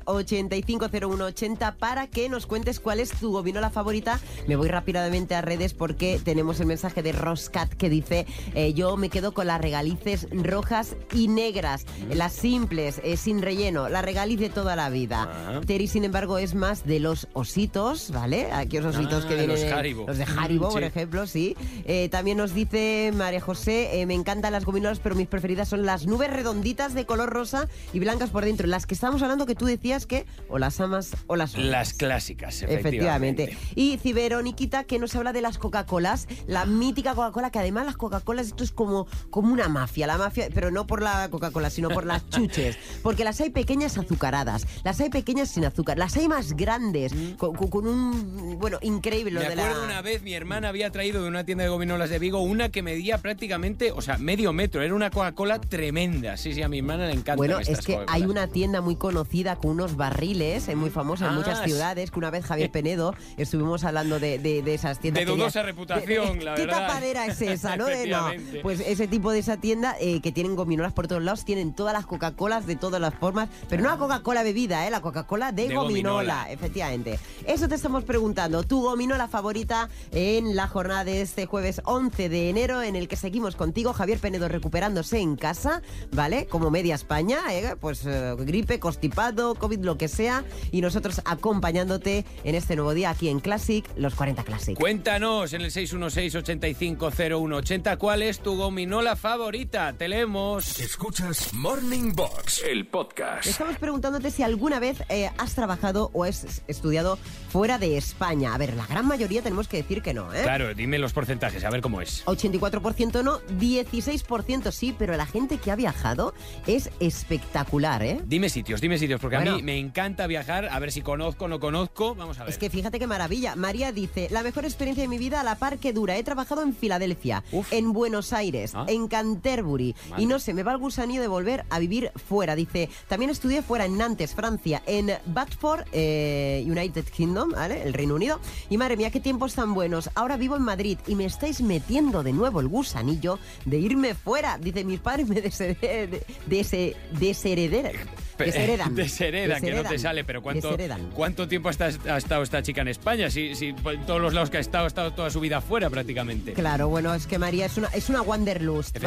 616-850180 0.05 1.75
para 1.75 2.07
que 2.07 2.29
nos 2.29 2.47
cuentes 2.47 2.79
cuál 2.79 2.99
es 2.99 3.11
tu 3.11 3.31
gominola 3.31 3.69
favorita. 3.69 4.19
Me 4.47 4.55
voy 4.55 4.69
rápidamente 4.69 5.35
a 5.35 5.41
redes 5.41 5.73
porque 5.75 6.19
tenemos 6.23 6.59
el 6.59 6.65
mensaje 6.65 7.03
de 7.03 7.11
Roscat 7.11 7.71
que 7.73 7.89
dice 7.89 8.25
eh, 8.55 8.73
yo 8.73 8.97
me 8.97 9.09
quedo 9.09 9.33
con 9.33 9.45
las 9.47 9.61
regalices 9.61 10.27
rojas 10.31 10.95
y 11.13 11.27
negras, 11.27 11.85
las 12.09 12.33
simples, 12.33 12.99
eh, 13.03 13.17
sin 13.17 13.41
relleno, 13.43 13.87
la 13.87 14.01
regaliz 14.01 14.39
de 14.39 14.49
toda 14.49 14.75
la 14.75 14.89
vida. 14.89 15.29
Ah. 15.47 15.61
Terry, 15.65 15.87
sin 15.87 16.05
embargo, 16.05 16.39
es 16.39 16.55
más 16.55 16.85
de 16.87 16.99
los 16.99 17.27
ositos, 17.33 18.09
¿vale? 18.11 18.51
Aquellos 18.51 18.95
ositos 18.95 19.25
Ah, 19.25 19.27
que 19.27 19.35
vienen... 19.35 19.51
los 19.51 19.63
Haribo. 19.71 20.05
Los 20.07 20.17
de 20.17 20.23
Haribo, 20.23 20.69
Mm, 20.69 20.73
por 20.73 20.83
ejemplo, 20.83 21.27
sí. 21.27 21.55
Eh, 21.85 22.09
también 22.09 22.37
nos 22.37 22.55
dice 22.55 23.11
María 23.15 23.41
José, 23.41 24.03
me 24.07 24.15
encantan 24.15 24.53
las 24.53 24.65
gominolas, 24.65 24.97
pero 24.99 25.13
mis 25.13 25.27
preferidas 25.27 25.69
son 25.69 25.85
las 25.85 26.07
nubes 26.07 26.31
redonditas 26.31 26.94
de 26.95 27.05
color 27.05 27.29
rosa 27.29 27.67
y 27.93 27.99
blancas 27.99 28.29
por 28.29 28.45
dentro. 28.45 28.67
Las 28.67 28.85
que 28.85 28.93
estábamos 28.93 29.21
hablando 29.21 29.45
que 29.45 29.55
tú 29.55 29.65
decías 29.65 30.05
que 30.05 30.25
o 30.49 30.57
las 30.57 30.79
amas 30.79 31.11
o 31.27 31.35
las. 31.35 31.55
Las 31.57 31.93
clásicas, 31.93 32.61
Efectivamente. 32.63 33.43
efectivamente. 33.43 33.57
Y 33.75 33.97
Ciberoniquita 33.97 34.83
que 34.85 34.99
nos 34.99 35.15
habla 35.15 35.33
de 35.33 35.41
las 35.41 35.57
Coca-Colas, 35.57 36.27
la 36.47 36.65
mítica 36.65 37.13
Coca-Cola, 37.15 37.51
que 37.51 37.59
además 37.59 37.85
las 37.85 37.97
Coca-Colas 37.97 38.47
esto 38.47 38.63
es 38.63 38.71
como, 38.71 39.07
como 39.29 39.51
una 39.53 39.67
mafia, 39.69 40.07
la 40.07 40.17
mafia, 40.17 40.47
pero 40.53 40.71
no 40.71 40.87
por 40.87 41.01
la 41.01 41.29
Coca-Cola, 41.29 41.69
sino 41.69 41.89
por 41.89 42.05
las 42.05 42.27
chuches. 42.29 42.77
Porque 43.03 43.23
las 43.23 43.39
hay 43.41 43.49
pequeñas 43.49 43.97
azucaradas, 43.97 44.65
las 44.83 44.99
hay 44.99 45.09
pequeñas 45.09 45.49
sin 45.49 45.65
azúcar, 45.65 45.97
las 45.97 46.15
hay 46.17 46.27
más 46.27 46.53
grandes, 46.55 47.13
con, 47.37 47.53
con- 47.55 47.85
un, 47.87 48.57
bueno, 48.59 48.79
increíble 48.81 49.31
lo 49.31 49.39
Mm. 49.41 49.43
Me 49.49 49.55
de 49.55 49.61
acuerdo 49.61 49.81
la... 49.81 49.85
una 49.85 50.01
vez 50.01 50.21
mi 50.23 50.33
hermana 50.33 50.69
había 50.69 50.89
traído 50.91 51.21
de 51.21 51.27
una 51.27 51.43
tienda 51.45 51.63
de 51.65 51.69
gominolas 51.69 52.09
de 52.09 52.19
Vigo 52.19 52.39
una 52.41 52.69
que 52.69 52.81
medía 52.81 53.17
prácticamente, 53.19 53.91
o 53.91 54.01
sea, 54.01 54.17
medio 54.17 54.53
metro. 54.53 54.81
Era 54.81 54.95
una 54.95 55.09
Coca-Cola 55.11 55.59
tremenda. 55.59 56.37
Sí, 56.37 56.53
sí, 56.53 56.61
a 56.63 56.69
mi 56.69 56.81
le 56.85 57.11
encanta. 57.11 57.35
Bueno, 57.35 57.59
es 57.59 57.81
que 57.81 57.99
hay 58.07 58.23
una 58.23 58.47
tienda 58.47 58.81
muy 58.81 58.95
conocida 58.95 59.55
con 59.55 59.71
unos 59.71 59.95
barriles, 59.97 60.67
eh, 60.67 60.75
muy 60.75 60.89
famosa 60.89 61.25
en 61.25 61.31
Ah, 61.31 61.35
muchas 61.35 61.63
ciudades, 61.63 62.11
que 62.11 62.19
una 62.19 62.29
vez 62.29 62.45
Javier 62.45 62.71
Penedo 62.71 63.13
estuvimos 63.37 63.83
hablando 63.83 64.19
de, 64.19 64.39
de- 64.39 64.61
de 64.61 64.73
esas 64.73 64.99
tiendas. 64.99 65.25
De 65.25 65.31
dudosa 65.31 65.61
ya- 65.61 65.65
reputación, 65.65 66.43
la 66.45 66.55
¿Qué 66.55 66.65
verdad. 66.65 66.87
tapadera 66.87 67.25
es 67.25 67.41
esa, 67.41 67.75
no? 67.77 67.85
De- 67.85 67.95
no. 68.07 68.27
Efectivamente. 68.29 68.59
Pues 68.61 68.79
ese 68.81 69.07
tipo 69.07 69.31
de 69.31 69.39
esa 69.39 69.57
tienda 69.57 69.95
eh, 69.99 70.21
que 70.21 70.31
tienen 70.31 70.55
gominolas 70.55 70.93
por 70.93 71.07
todos 71.07 71.23
lados, 71.23 71.43
tienen 71.45 71.73
todas 71.73 71.93
las 71.93 72.05
Coca-Colas 72.05 72.65
de 72.67 72.75
todas 72.75 73.01
las 73.01 73.13
formas, 73.15 73.49
pero 73.69 73.81
no 73.83 73.89
la 73.89 73.97
Coca-Cola 73.97 74.43
bebida, 74.43 74.85
¿eh? 74.87 74.91
la 74.91 75.01
Coca-Cola 75.01 75.51
de, 75.51 75.67
De 75.69 75.75
gominola, 75.75 76.11
gominola. 76.13 76.51
efectivamente. 76.51 77.19
Eso 77.47 77.67
te 77.67 77.75
estamos 77.75 78.03
preguntando, 78.03 78.63
tu 78.63 78.81
gominola 78.81 79.27
favorita 79.27 79.89
en 80.11 80.55
la 80.55 80.67
jornada 80.67 81.03
de 81.03 81.21
este 81.21 81.45
jueves 81.45 81.81
11 81.85 82.29
de 82.29 82.49
enero, 82.49 82.81
en 82.81 82.95
el 82.95 83.07
que 83.07 83.15
seguimos 83.15 83.55
contigo, 83.55 83.93
Javier 83.93 84.19
Penedo 84.19 84.47
recuperándose 84.47 85.19
en 85.19 85.35
casa, 85.35 85.81
¿vale? 86.11 86.45
Como 86.47 86.64
media 86.71 86.95
España, 86.95 87.39
¿eh? 87.51 87.75
pues 87.79 88.05
eh, 88.05 88.35
gripe, 88.39 88.79
constipado, 88.79 89.55
COVID, 89.55 89.79
lo 89.79 89.97
que 89.97 90.07
sea, 90.07 90.43
y 90.71 90.81
nosotros 90.81 91.21
acompañándote 91.25 92.25
en 92.43 92.55
este 92.55 92.75
nuevo 92.75 92.93
día 92.93 93.09
aquí 93.09 93.29
en 93.29 93.39
Classic, 93.39 93.85
los 93.95 94.15
40 94.15 94.43
Classic. 94.43 94.77
Cuéntanos 94.77 95.53
en 95.53 95.61
el 95.61 95.71
616-850180 95.71 97.97
cuál 97.97 98.21
es 98.21 98.39
tu 98.39 98.57
gominola 98.57 99.15
favorita. 99.15 99.93
Te 99.93 100.07
leemos. 100.07 100.79
Escuchas 100.79 101.53
Morning 101.53 102.13
Box, 102.13 102.63
el 102.69 102.87
podcast. 102.87 103.47
Estamos 103.47 103.77
preguntándote 103.77 104.31
si 104.31 104.43
alguna 104.43 104.79
vez 104.79 105.03
eh, 105.09 105.29
has 105.37 105.55
trabajado 105.55 106.11
o 106.13 106.23
has 106.23 106.63
estudiado 106.67 107.17
fuera 107.49 107.77
de 107.77 107.97
España. 107.97 108.53
A 108.53 108.57
ver, 108.57 108.75
la 108.75 108.85
gran 108.85 109.07
mayoría 109.07 109.41
tenemos 109.41 109.67
que 109.67 109.77
decir 109.77 110.01
que 110.01 110.13
no, 110.13 110.33
¿eh? 110.33 110.43
Claro, 110.43 110.73
dime 110.73 110.99
los 110.99 111.13
porcentajes, 111.13 111.63
a 111.63 111.69
ver 111.69 111.81
cómo 111.81 112.01
es. 112.01 112.25
84% 112.25 113.23
no, 113.23 113.39
16% 113.41 114.71
sí, 114.71 114.95
pero 114.97 115.15
la 115.15 115.25
gente 115.25 115.57
que 115.57 115.71
ha 115.71 115.75
viajado 115.75 116.33
es 116.67 116.89
espectacular, 116.99 118.03
¿eh? 118.03 118.21
Dime 118.25 118.49
sitios, 118.49 118.81
dime 118.81 118.97
sitios, 118.97 119.19
porque 119.19 119.35
a 119.37 119.41
mí 119.41 119.61
me 119.63 119.77
encanta 119.77 120.27
viajar, 120.27 120.67
a 120.69 120.79
ver 120.79 120.91
si 120.91 121.01
conozco 121.01 121.45
o 121.45 121.47
no 121.47 121.59
conozco. 121.59 122.15
Vamos 122.15 122.39
a 122.39 122.43
ver. 122.43 122.49
Es 122.51 122.57
que 122.57 122.69
fíjate 122.69 122.99
qué 122.99 123.07
maravilla. 123.07 123.55
María 123.55 123.91
dice, 123.91 124.27
la 124.31 124.43
mejor 124.43 124.65
experiencia 124.65 125.01
de 125.03 125.07
mi 125.07 125.17
vida 125.17 125.41
a 125.41 125.43
la 125.43 125.55
par 125.55 125.77
que 125.77 125.93
dura. 125.93 126.17
He 126.17 126.23
trabajado 126.23 126.61
en 126.63 126.73
Filadelfia, 126.73 127.43
Uf. 127.51 127.71
en 127.71 127.93
Buenos 127.93 128.33
Aires, 128.33 128.73
Ah. 128.75 128.85
en 128.87 129.07
Canterbury. 129.07 129.95
Madre. 130.09 130.23
Y 130.23 130.25
no 130.25 130.39
sé, 130.39 130.53
me 130.53 130.63
va 130.63 130.71
el 130.71 130.77
gusanillo 130.77 131.21
de 131.21 131.27
volver 131.27 131.65
a 131.69 131.79
vivir 131.79 132.11
fuera. 132.27 132.55
Dice, 132.55 132.89
también 133.07 133.29
estudié 133.31 133.61
fuera 133.61 133.85
en 133.85 133.97
Nantes, 133.97 134.33
Francia, 134.35 134.81
en 134.85 135.11
Batford, 135.27 135.85
eh, 135.91 136.63
United 136.67 137.05
Kingdom, 137.05 137.51
¿vale? 137.51 137.83
El 137.83 137.93
Reino 137.93 138.15
Unido. 138.15 138.39
Y 138.69 138.77
madre 138.77 138.97
mía, 138.97 139.11
qué 139.11 139.19
tiempos 139.19 139.53
tan 139.55 139.73
buenos. 139.73 140.09
Ahora 140.15 140.37
vivo 140.37 140.55
en 140.55 140.63
Madrid 140.63 140.97
y 141.07 141.15
me 141.15 141.25
estáis 141.25 141.61
metiendo 141.61 142.23
de 142.23 142.33
nuevo 142.33 142.59
el 142.59 142.67
gusanillo 142.67 143.39
de 143.65 143.77
irme 143.79 144.13
fuera. 144.15 144.57
Dice, 144.57 144.83
mis 144.83 144.99
padres 144.99 145.27
me. 145.27 145.41
Dese, 146.47 146.95
desheredan. 147.19 147.93
Pe- 148.37 148.45
Desheredan. 148.47 148.93
Desheredan, 148.95 149.61
que 149.61 149.71
no 149.71 149.83
te 149.83 149.97
sale, 149.97 150.25
pero 150.25 150.41
¿cuánto, 150.41 150.67
Desheredan. 150.67 151.09
¿cuánto 151.11 151.47
tiempo 151.47 151.69
ha 151.69 151.71
esta- 151.71 151.85
ha 152.13 152.17
estado 152.17 152.43
esta 152.43 152.61
chica 152.61 152.81
en 152.81 152.89
España? 152.89 153.29
Si, 153.29 153.55
si 153.55 153.71
por 153.71 153.95
todos 154.05 154.19
los 154.19 154.33
lados 154.33 154.49
que 154.49 154.57
ha 154.57 154.59
estado, 154.59 154.83
ha 154.83 154.87
estado 154.87 155.13
toda 155.13 155.29
su 155.29 155.39
vida 155.39 155.61
fuera 155.61 155.89
prácticamente. 155.89 156.51
Claro, 156.51 156.89
bueno, 156.89 157.13
es 157.13 157.27
que 157.27 157.39
María 157.39 157.67
es 157.67 157.77
una, 157.77 157.87
es 157.93 158.09
una 158.09 158.21
wanderlust, 158.21 158.97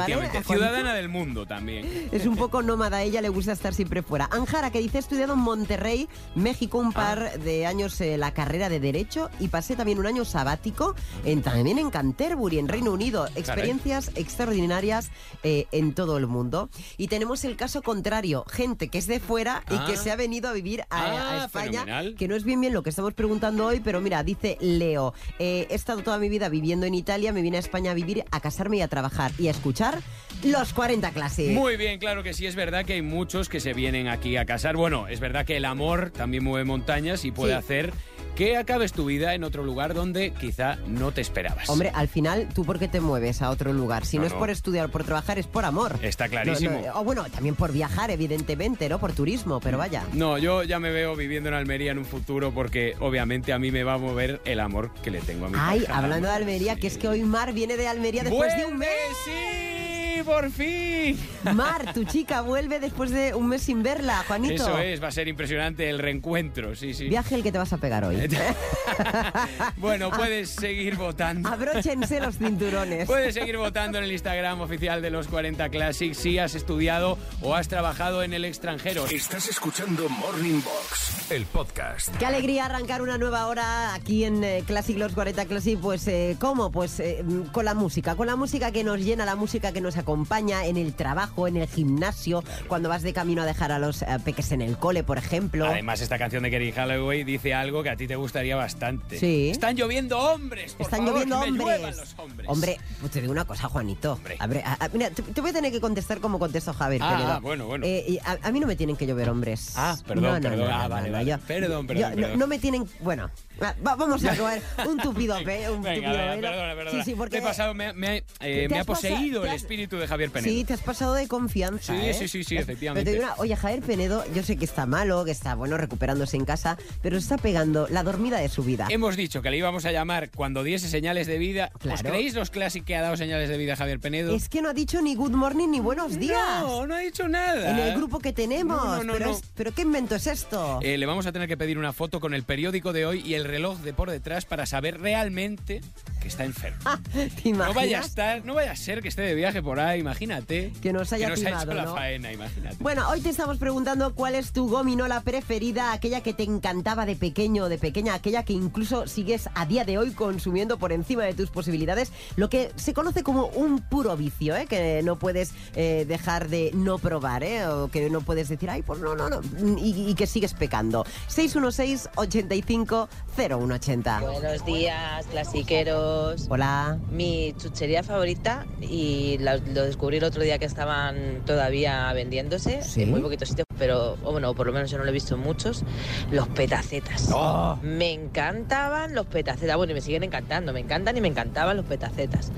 ciudadana 0.47 0.95
del 0.95 1.11
mundo 1.11 1.45
también. 1.45 2.09
Es 2.11 2.25
un 2.25 2.37
poco 2.37 2.63
nómada, 2.63 2.97
a 2.99 3.03
ella 3.03 3.21
le 3.21 3.29
gusta 3.29 3.53
estar 3.53 3.75
siempre 3.75 4.03
fuera. 4.03 4.31
Anjara, 4.33 4.71
que 4.73 4.79
dice, 4.79 4.97
he 4.97 5.01
estudiado 5.01 5.35
en 5.35 5.41
Monterrey, 5.41 6.09
México, 6.35 6.79
un 6.79 6.95
par 6.95 7.39
de 7.39 7.67
años 7.67 8.01
eh, 8.01 8.17
la 8.17 8.33
carrera 8.33 8.71
de 8.71 8.81
Derecho 8.81 9.29
y 9.41 9.49
pasé 9.49 9.77
también 9.77 9.99
un 9.99 10.07
año 10.07 10.25
sabático 10.25 10.95
en, 11.27 11.43
también 11.43 11.79
en 11.79 11.91
Canterbury, 11.91 12.59
en 12.61 12.69
Reino 12.69 12.93
Unido. 12.93 13.29
Experiencias 13.37 14.11
extraordinarias 14.15 15.11
eh, 15.43 15.67
en 15.71 15.93
todo 15.93 16.17
el 16.17 16.27
mundo. 16.27 16.71
Y 16.97 17.09
tenemos 17.09 17.28
el 17.45 17.57
caso 17.57 17.83
contrario, 17.83 18.45
gente 18.51 18.89
que 18.89 18.99
es 18.99 19.07
de 19.07 19.21
fuera 19.21 19.63
y 19.71 19.75
Ah. 19.75 19.85
que 19.87 19.97
se 19.97 20.11
ha 20.11 20.17
venido 20.17 20.49
a 20.49 20.53
vivir 20.53 20.83
a, 20.91 21.01
a 21.01 21.43
Ah, 21.43 21.45
España, 21.47 21.81
fenomenal. 21.83 22.15
que 22.17 22.29
no 22.29 22.35
es 22.35 22.45
bien 22.45 22.61
bien 22.61 22.73
lo 22.73 22.83
que 22.83 22.91
estamos 22.91 23.15
preguntando 23.15 23.67
hoy, 23.67 23.81
pero 23.81 24.01
mira, 24.01 24.23
dice 24.23 24.57
Leo, 24.61 25.15
eh, 25.39 25.67
he 25.71 25.75
estado 25.75 26.03
toda 26.03 26.19
mi 26.19 26.29
vida 26.29 26.49
viviendo 26.49 26.87
en 26.87 26.95
Italia, 26.95 27.33
me 27.33 27.43
vine 27.43 27.57
a 27.57 27.61
España 27.61 27.91
a 27.91 27.95
vivir, 27.95 28.25
a 28.31 28.41
casarme 28.41 28.79
y 28.79 28.83
a 28.83 28.89
trabajar 28.89 29.33
y 29.39 29.49
a 29.49 29.51
escuchar 29.51 30.01
los 30.45 30.73
40 30.73 31.11
clases. 31.11 31.51
Muy 31.51 31.77
bien, 31.77 31.99
claro 31.99 32.23
que 32.23 32.33
sí, 32.35 32.47
es 32.47 32.55
verdad 32.55 32.85
que 32.85 32.95
hay 32.95 33.03
muchos 33.03 33.49
que 33.49 33.61
se 33.61 33.75
vienen 33.75 34.09
aquí 34.09 34.37
a 34.37 34.45
casar. 34.45 34.77
Bueno, 34.77 35.09
es 35.09 35.21
verdad 35.21 35.45
que 35.45 35.57
el 35.57 35.65
amor 35.65 36.11
también 36.11 36.45
mueve 36.45 36.65
montañas 36.65 37.25
y 37.25 37.31
puede 37.33 37.53
Sí. 37.55 37.59
hacer 37.59 37.93
que 38.39 38.57
acabes 38.57 38.93
tu 38.93 39.05
vida 39.05 39.35
en 39.35 39.43
otro 39.43 39.65
lugar 39.65 39.95
donde 39.95 40.31
quizá 40.31 40.77
no 40.87 41.11
te 41.11 41.21
esperabas. 41.21 41.69
Hombre, 41.69 41.91
al 41.93 42.07
final, 42.07 42.47
¿tú 42.55 42.65
por 42.65 42.79
qué 42.79 42.87
te 42.87 43.01
mueves 43.01 43.43
a 43.43 43.51
otro 43.51 43.73
lugar? 43.73 44.07
Si 44.07 44.17
no, 44.17 44.21
No, 44.23 44.27
es 44.29 44.33
por 44.33 44.49
estudiar 44.49 44.87
o 44.87 44.89
por 44.91 45.03
trabajar, 45.03 45.41
es 45.41 45.49
por 45.49 45.65
amor. 45.65 45.99
Está 46.03 46.29
clarísimo. 46.29 46.81
No, 46.87 47.01
o 47.01 47.03
bueno, 47.03 47.25
también 47.25 47.57
por 47.57 47.73
viajar, 47.73 48.13
evidentemente, 48.13 48.89
¿no? 48.89 49.01
Por 49.01 49.13
turismo, 49.13 49.59
pero 49.59 49.77
vaya. 49.77 50.05
No, 50.13 50.39
yo 50.39 50.63
ya 50.63 50.79
me 50.79 50.93
veo 50.93 51.17
viviendo 51.17 51.49
en 51.49 51.57
Almería 51.57 51.91
en 51.91 51.99
un 51.99 52.05
futuro 52.05 52.53
porque 52.55 52.95
obviamente 53.01 53.53
a 53.53 53.59
mí 53.59 53.73
me 53.73 53.83
va 53.83 53.95
a 53.95 53.99
mover 53.99 54.41
el 54.45 54.61
amor 54.61 54.95
que 55.03 55.11
le 55.11 55.19
tengo 55.19 55.47
a 55.47 55.49
mi 55.49 55.57
Ay, 55.59 55.81
pareja. 55.81 55.99
hablando 55.99 56.29
de 56.29 56.35
Almería, 56.37 56.77
que 56.77 56.87
es 56.87 56.97
que 56.97 57.09
hoy 57.09 57.25
Mar 57.25 57.53
viene 57.53 57.77
de 57.77 57.89
Almería 57.89 58.23
después 58.23 58.57
de 58.57 58.67
un 58.67 58.79
mes. 58.79 58.89
¡Vuelve, 59.27 59.78
sí! 60.19 60.25
por 60.25 60.51
fin! 60.51 61.19
Mar, 61.55 61.93
tu 61.93 62.05
chica 62.05 62.41
vuelve 62.41 62.81
después 62.81 63.11
de 63.11 63.35
un 63.35 63.49
mes 63.49 63.63
sin 63.63 63.83
verla, 63.83 64.25
Juanito. 64.27 64.55
Eso 64.55 64.79
es, 64.79 65.03
va 65.03 65.09
a 65.09 65.13
ser 65.13 65.29
impresionante 65.29 65.89
el 65.89 65.99
reencuentro, 65.99 66.75
sí, 66.75 66.95
sí. 66.95 67.09
Viaje 67.09 67.35
el 67.35 67.43
que 67.43 67.53
te 67.53 67.59
vas 67.59 67.73
a 67.73 67.79
pegar 67.79 68.05
hoy. 68.05 68.17
bueno, 69.77 70.11
puedes 70.17 70.51
seguir 70.51 70.97
votando. 70.97 71.49
Abróchense 71.49 72.21
los 72.21 72.39
cinturones. 72.39 73.07
Puedes 73.07 73.35
seguir 73.35 73.57
votando 73.57 73.99
en 73.99 74.05
el 74.05 74.13
Instagram 74.13 74.61
oficial 74.61 75.03
de 75.03 75.11
los 75.11 75.29
40 75.29 75.69
Classics 75.69 76.19
si 76.19 76.39
has 76.39 76.55
estudiado 76.55 77.19
o 77.41 77.55
has 77.55 77.69
trabajado 77.69 78.23
en 78.23 78.33
el 78.33 78.45
extranjero. 78.45 79.07
Estás 79.07 79.49
escuchando 79.49 80.09
Morning 80.09 80.61
Box, 80.63 81.31
el 81.31 81.45
podcast. 81.47 82.15
Qué 82.17 82.27
alegría 82.27 82.67
arrancar 82.67 83.03
una 83.03 83.19
nueva 83.19 83.47
hora 83.47 83.95
aquí 83.95 84.25
en 84.25 84.43
eh, 84.45 84.65
Classic 84.67 84.97
Los 84.99 85.13
40 85.13 85.45
Classic. 85.47 85.79
Pues, 85.79 86.07
eh, 86.09 86.37
¿cómo? 86.39 86.71
Pues 86.71 87.01
eh, 87.01 87.25
con 87.53 87.65
la 87.65 87.75
música. 87.75 88.15
Con 88.15 88.27
la 88.27 88.37
música 88.37 88.73
que 88.73 88.85
nos 88.85 89.01
llena, 89.01 89.25
la 89.25 89.37
música 89.37 89.73
que 89.73 89.81
nos 89.81 89.97
acompaña 90.13 90.65
en 90.65 90.79
el 90.79 90.95
trabajo, 90.95 91.47
en 91.49 91.59
el 91.59 91.69
gimnasio, 91.69 92.43
cuando 92.67 92.89
vas 92.89 93.03
de 93.03 93.13
camino 93.13 93.43
a 93.43 93.45
dejar 93.45 93.73
a 93.73 93.79
los 93.79 94.01
eh, 94.01 94.07
peques 94.25 94.53
en 94.53 94.63
el 94.63 94.79
cole, 94.79 95.03
por 95.05 95.19
ejemplo. 95.19 95.67
Además, 95.67 96.01
esta 96.01 96.17
canción 96.17 96.43
de 96.45 96.51
Kerry 96.51 96.73
Holloway 96.73 97.25
dice 97.25 97.53
algo 97.53 97.83
que 97.83 97.91
a 97.91 97.97
ti 97.97 98.07
te 98.07 98.17
gustaría 98.17 98.57
bastante. 98.57 99.19
Sí. 99.19 99.51
Están 99.51 99.77
lloviendo 99.77 100.19
hombres, 100.19 100.73
por 100.73 100.87
Están 100.87 101.01
favor, 101.01 101.13
lloviendo 101.13 101.41
que 101.43 101.51
me 101.51 101.59
hombres. 101.61 101.67
lluevan 101.79 101.97
los 101.99 102.15
hombres. 102.19 102.49
Hombre, 102.49 102.79
pues 103.01 103.13
te 103.13 103.21
digo 103.21 103.33
una 103.33 103.45
cosa, 103.45 103.69
Juanito. 103.69 104.15
Hombre. 104.15 104.37
A 104.39 104.47
ver, 104.47 104.63
a- 104.65 104.79
a- 104.85 104.89
mira, 104.89 105.11
te, 105.11 105.23
te 105.23 105.41
voy 105.43 105.51
a 105.51 105.53
tener 105.53 105.71
que 105.73 105.81
contestar 105.81 106.21
como 106.21 106.39
contesto 106.39 106.73
Javier 106.73 107.03
Ah, 107.05 107.35
ah, 107.37 107.41
bueno, 107.41 107.67
bueno. 107.67 107.85
Eh, 107.87 108.19
a, 108.25 108.39
a 108.49 108.51
mí 108.51 108.61
no 108.61 108.67
me 108.67 108.77
tienen 108.77 108.97
que 108.97 109.07
llover 109.07 109.29
hombres. 109.29 109.75
Ah, 109.77 109.95
perdón, 110.07 110.25
No, 110.25 110.35
no, 110.41 110.49
perdón. 110.49 110.69
no, 110.71 110.75
Ah, 110.75 110.89
vale, 110.89 111.11
vale. 111.11 111.27
yo- 111.31 111.39
Perdón, 111.41 111.87
perdón, 111.87 112.03
yo- 112.03 112.09
no- 112.17 112.23
perdón. 112.23 112.39
No, 112.39 112.47
me 112.47 112.59
tienen... 112.59 112.89
Bueno, 113.01 113.31
va- 113.63 113.75
va- 113.87 113.95
vamos 113.97 114.25
a 114.25 114.35
coger 114.35 114.63
un 114.89 114.97
tupido 114.99 115.37
pe, 115.45 115.69
un 115.71 115.83
Venga, 115.83 115.95
tupido 116.13 116.13
velo. 116.27 116.41
perdona, 116.41 116.75
perdona. 116.75 116.91
Sí, 117.05 117.11
sí, 117.11 117.15
porque... 117.15 117.37
Me 117.37 117.43
he 117.45 117.47
pasado, 117.47 117.75
me, 117.75 117.93
me 117.93 118.09
ha- 118.09 118.15
eh, 118.17 118.67
te 118.69 118.69
me 118.75 118.85
poseído 118.85 119.43
te 119.43 119.49
el 119.49 119.55
espíritu 119.55 119.98
de 120.01 120.07
Javier 120.07 120.31
Penedo. 120.31 120.53
Sí, 120.53 120.65
te 120.65 120.73
has 120.75 120.81
pasado 120.81 121.15
de 121.15 121.27
confianza. 121.29 121.95
Sí, 121.95 122.07
¿eh? 122.07 122.15
sí, 122.15 122.29
sí, 122.29 122.45
sí, 122.45 122.57
efectivamente. 122.57 123.05
Pero 123.11 123.19
te 123.19 123.23
digo 123.25 123.33
una, 123.35 123.43
oye, 123.43 123.57
Javier 123.57 123.81
Penedo, 123.83 124.25
yo 124.35 124.43
sé 124.43 124.57
que 124.57 124.65
está 124.65 124.87
malo, 124.87 125.25
que 125.25 125.31
está, 125.31 125.55
bueno, 125.55 125.77
recuperándose 125.77 126.37
en 126.37 126.45
casa, 126.45 126.77
pero 127.03 127.17
está 127.17 127.37
pegando 127.39 127.87
la 127.89 128.03
dormida 128.03 128.39
de 128.39 128.49
su 128.49 128.63
vida. 128.65 128.87
Hemos 128.91 129.17
dicho 129.17 129.43
que 129.43 129.51
le 129.51 129.57
íbamos 129.59 129.85
a 129.85 129.93
llamar 129.93 130.31
cuando 130.31 130.63
diese 130.63 130.89
señales 130.89 131.27
de 131.27 131.39
vida. 131.39 131.71
¿Os 131.75 131.81
Claro. 131.81 132.11
creéis 132.11 132.35
los 132.35 132.51
clásicos 132.51 132.87
que 132.87 132.97
ha 132.97 133.03
dado 133.03 133.17
señales 133.17 133.49
de 133.49 133.57
vida 133.59 133.77
Javier 133.77 134.01
Penedo? 134.01 134.35
Es 134.35 134.49
que 134.49 134.63
no 134.63 134.69
ha 134.71 134.75
dicho 134.75 135.01
ni 135.03 135.15
good 135.15 135.33
morning 135.33 135.69
ni 135.69 135.81
buenos 135.81 136.19
días. 136.19 136.61
No, 136.61 136.87
no 136.87 136.95
ha 136.95 136.99
dicho 136.99 137.29
nada. 137.29 137.71
En 137.71 137.79
el 137.79 137.95
grupo 137.97 138.19
que 138.19 138.33
tenemos. 138.33 138.83
No, 138.83 139.05
no, 139.05 139.13
pero, 139.13 139.33
es- 139.33 139.43
¿pero 139.55 139.73
qué 139.73 139.83
invento 139.83 140.15
es 140.15 140.27
esto? 140.27 140.79
Eh, 140.83 140.97
le 140.99 141.07
vamos 141.07 141.27
a 141.27 141.33
tener 141.33 141.49
que 141.49 141.57
pedir 141.57 141.79
una 141.79 141.93
foto 141.93 142.21
con 142.21 142.35
el 142.35 142.43
periódico 142.45 142.93
de 142.93 143.07
hoy 143.07 143.23
y 143.25 143.35
el 143.35 143.45
reloj 143.45 143.79
de 143.81 143.93
por 143.93 144.11
detrás 144.11 144.45
para 144.45 144.67
saber 144.67 145.01
realmente 145.01 145.81
que 146.29 146.31
está 146.31 146.45
enfermo. 146.45 146.79
¿Te 147.13 147.49
imaginas? 147.49 147.69
No 147.69 147.75
vaya 147.75 148.01
a 148.01 148.05
estar, 148.05 148.45
no 148.45 148.55
vaya 148.55 148.73
a 148.73 148.77
ser 148.77 149.01
que 149.01 149.09
esté 149.09 149.23
de 149.23 149.35
viaje 149.35 149.63
por 149.63 149.81
ahí, 149.81 150.01
imagínate. 150.01 150.73
Que 150.83 150.93
nos 150.93 151.13
haya 151.13 151.27
que 151.27 151.31
nos 151.31 151.41
ha 151.41 151.45
timado, 151.45 151.73
hecho 151.73 151.83
la 151.83 151.95
faena, 151.95 152.33
imagínate. 152.33 152.77
Bueno, 152.81 153.09
hoy 153.09 153.21
te 153.21 153.31
estamos 153.31 153.59
preguntando 153.59 154.15
cuál 154.15 154.35
es 154.35 154.53
tu 154.53 154.69
gominola 154.69 155.23
preferida, 155.23 155.93
aquella 155.93 156.21
que 156.21 156.35
te 156.35 156.43
encantaba 156.43 157.07
de 157.07 157.17
pequeño 157.17 157.65
o 157.65 157.69
de 157.69 157.79
pequeña, 157.79 158.15
aquella 158.15 158.45
que 158.45 158.53
incluso 158.53 159.07
sigues 159.07 159.49
a 159.55 159.65
día 159.65 159.85
de 159.85 159.97
hoy 159.97 160.11
consumiendo 160.11 160.79
por 160.79 160.93
encima 160.93 161.25
de 161.25 161.35
tus 161.35 161.51
posibilidades, 161.51 162.13
lo 162.37 162.51
que 162.51 162.73
se 162.77 162.93
conoce 162.93 163.23
como 163.23 163.47
un 163.47 163.81
puro 163.81 164.15
vicio, 164.17 164.55
¿eh? 164.55 164.67
que 164.67 165.01
no 165.03 165.19
puedes 165.19 165.53
eh, 165.75 166.05
dejar 166.07 166.49
de 166.49 166.71
no 166.75 166.99
probar, 166.99 167.43
¿eh? 167.43 167.67
o 167.67 167.89
que 167.89 168.11
no 168.11 168.21
puedes 168.21 168.51
decir, 168.51 168.69
ay, 168.69 168.83
pues 168.83 169.01
no, 169.01 169.15
no, 169.15 169.31
no, 169.31 169.41
y, 169.79 170.11
y 170.11 170.15
que 170.15 170.27
sigues 170.27 170.53
pecando. 170.53 171.07
616-85-0180. 171.29 174.21
Buenos 174.21 174.67
días, 174.67 175.27
clasiqueros. 175.27 176.18
Hola. 176.49 176.99
Mi 177.11 177.55
chuchería 177.59 178.03
favorita, 178.03 178.67
y 178.81 179.39
la- 179.39 179.57
lo 179.57 179.83
descubrí 179.85 180.19
el 180.19 180.25
otro 180.25 180.43
día 180.43 180.59
que 180.59 180.65
estaban 180.67 181.43
todavía 181.47 182.13
vendiéndose, 182.13 182.83
Sí. 182.83 183.03
en 183.03 183.11
muy 183.11 183.21
poquitos 183.21 183.49
sitios, 183.49 183.67
pero 183.79 184.17
o 184.25 184.33
bueno, 184.33 184.55
por 184.55 184.67
lo 184.67 184.73
menos 184.73 184.91
yo 184.91 184.99
no 184.99 185.05
lo 185.05 185.11
he 185.11 185.13
visto 185.13 185.35
en 185.35 185.41
muchos, 185.41 185.85
los 186.31 186.49
petacetas. 186.49 187.31
Oh. 187.33 187.79
Me 187.83 188.13
encantaban 188.13 189.15
los 189.15 189.27
petacetas, 189.27 189.77
bueno, 189.77 189.93
y 189.93 189.95
me 189.95 190.01
siguen 190.01 190.23
encantando, 190.25 190.73
me 190.73 190.81
encantan 190.81 191.17
y 191.17 191.21
me 191.21 191.29
encantaban 191.29 191.77
los 191.77 191.87
petacetas. 191.87 192.51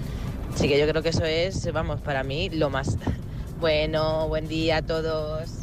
Así 0.55 0.69
que 0.69 0.79
yo 0.79 0.87
creo 0.89 1.03
que 1.03 1.11
eso 1.11 1.25
es, 1.25 1.73
vamos, 1.73 2.01
para 2.01 2.25
mí 2.25 2.51
lo 2.51 2.71
más. 2.71 2.97
Bueno, 3.61 4.27
buen 4.29 4.49
día 4.49 4.79
a 4.79 4.83
todos. 4.83 5.60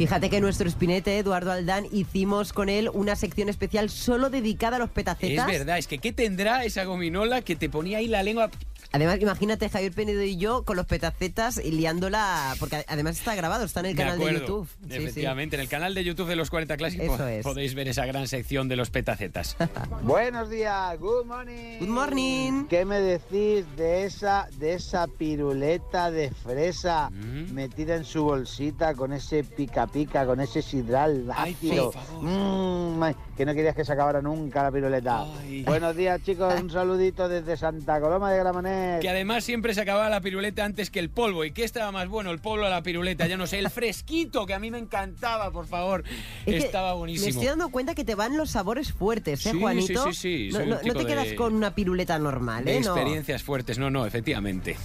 Fíjate 0.00 0.30
que 0.30 0.40
nuestro 0.40 0.66
espinete, 0.66 1.18
Eduardo 1.18 1.52
Aldán, 1.52 1.84
hicimos 1.92 2.54
con 2.54 2.70
él 2.70 2.88
una 2.94 3.16
sección 3.16 3.50
especial 3.50 3.90
solo 3.90 4.30
dedicada 4.30 4.76
a 4.76 4.78
los 4.78 4.88
es 4.88 4.94
petacetas. 4.94 5.46
verdad, 5.46 5.76
es 5.76 5.86
que 5.86 5.98
¿qué 5.98 6.10
tendrá 6.10 6.64
esa 6.64 6.84
gominola 6.84 7.42
que 7.42 7.54
te 7.54 7.68
ponía 7.68 7.98
ahí 7.98 8.06
la 8.06 8.22
lengua? 8.22 8.50
Además, 8.92 9.18
imagínate 9.20 9.68
Javier 9.68 9.92
Penedo 9.92 10.22
y 10.22 10.36
yo 10.36 10.64
con 10.64 10.76
los 10.76 10.84
petacetas 10.86 11.58
y 11.64 11.70
liándola, 11.70 12.54
porque 12.58 12.84
además 12.88 13.18
está 13.18 13.36
grabado, 13.36 13.64
está 13.64 13.80
en 13.80 13.86
el 13.86 13.94
De 13.96 14.02
canal 14.02 14.18
de 14.18 14.32
YouTube. 14.32 14.66
Sí, 14.82 14.88
sí. 14.88 14.96
Efectivamente, 14.96 15.54
en 15.56 15.62
el 15.62 15.68
canal 15.68 15.94
de 15.94 16.02
YouTube 16.02 16.26
de 16.28 16.34
los 16.34 16.50
40 16.50 16.76
Clásicos 16.76 17.20
podéis 17.44 17.74
ver 17.74 17.86
esa 17.86 18.04
gran 18.06 18.26
sección 18.26 18.68
de 18.68 18.74
los 18.74 18.90
petacetas. 18.90 19.56
Buenos 20.02 20.50
días, 20.50 20.98
good 20.98 21.24
morning. 21.26 21.78
Good 21.78 21.88
morning. 21.88 22.64
¿Qué 22.68 22.84
me 22.84 23.00
decís 23.00 23.64
de 23.76 24.06
esa 24.06 24.48
de 24.58 24.74
esa 24.74 25.06
piruleta 25.06 26.10
de 26.10 26.30
fresa 26.30 27.10
Mm. 27.10 27.52
metida 27.54 27.94
en 27.94 28.04
su 28.04 28.24
bolsita 28.24 28.94
con 28.94 29.12
ese 29.12 29.44
pica 29.44 29.86
pica, 29.86 30.26
con 30.26 30.40
ese 30.40 30.62
sidral 30.62 31.30
Ay, 31.34 31.52
ácido? 31.54 31.90
por 31.92 32.02
favor. 32.02 32.24
Mm, 32.24 33.14
que 33.36 33.46
no 33.46 33.54
querías 33.54 33.74
que 33.76 33.84
se 33.84 33.92
acabara 33.92 34.20
nunca 34.20 34.62
la 34.64 34.72
piruleta. 34.72 35.24
Ay. 35.40 35.62
Buenos 35.64 35.94
días, 35.96 36.20
chicos. 36.24 36.52
Un 36.60 36.70
saludito 36.70 37.28
desde 37.28 37.56
Santa 37.56 38.00
Coloma 38.00 38.32
de 38.32 38.38
Gramenet. 38.38 38.79
Que 39.00 39.08
además 39.08 39.44
siempre 39.44 39.74
se 39.74 39.80
acababa 39.80 40.08
la 40.10 40.20
piruleta 40.20 40.64
antes 40.64 40.90
que 40.90 40.98
el 40.98 41.10
polvo. 41.10 41.44
¿Y 41.44 41.52
qué 41.52 41.64
estaba 41.64 41.90
más 41.92 42.08
bueno, 42.08 42.30
el 42.30 42.38
polvo 42.40 42.66
o 42.66 42.68
la 42.68 42.82
piruleta? 42.82 43.26
Ya 43.26 43.36
no 43.36 43.46
sé, 43.46 43.58
el 43.58 43.70
fresquito, 43.70 44.46
que 44.46 44.54
a 44.54 44.58
mí 44.58 44.70
me 44.70 44.78
encantaba, 44.78 45.50
por 45.50 45.66
favor. 45.66 46.04
Es 46.46 46.64
Estaba 46.64 46.92
Me 46.92 46.98
buenísimo. 46.98 47.28
estoy 47.30 47.46
dando 47.46 47.68
cuenta 47.70 47.94
que 47.94 48.04
te 48.04 48.14
van 48.14 48.36
los 48.36 48.50
sabores 48.50 48.92
fuertes, 48.92 49.44
¿eh, 49.46 49.50
Sí, 49.52 49.60
Juanito? 49.60 50.04
sí, 50.12 50.12
sí, 50.14 50.50
sí, 50.52 50.58
No, 50.86 50.94
te 50.94 51.06
quedas 51.06 51.28
de- 51.30 51.36
con 51.36 51.54
una 51.54 51.74
piruleta 51.74 52.18
normal, 52.18 52.64
De 52.64 52.76
¿eh? 52.76 52.80
No. 52.80 52.94
experiencias 52.94 53.42
fuertes, 53.42 53.78
no, 53.78 53.90
no, 53.90 54.06
efectivamente. 54.06 54.76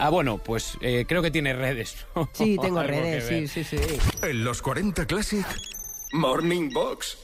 Ah, 0.00 0.10
bueno, 0.10 0.38
pues 0.38 0.78
eh, 0.80 1.04
creo 1.08 1.22
que 1.22 1.30
tiene 1.30 1.52
redes. 1.54 2.06
¿no? 2.14 2.28
Sí, 2.32 2.56
tengo 2.60 2.82
redes, 2.84 3.24
sí, 3.28 3.48
sí, 3.48 3.64
sí. 3.64 3.76
En 4.22 4.44
los 4.44 4.62
40 4.62 5.06
Classic, 5.06 5.44
Morning 6.12 6.70
Box. 6.72 7.18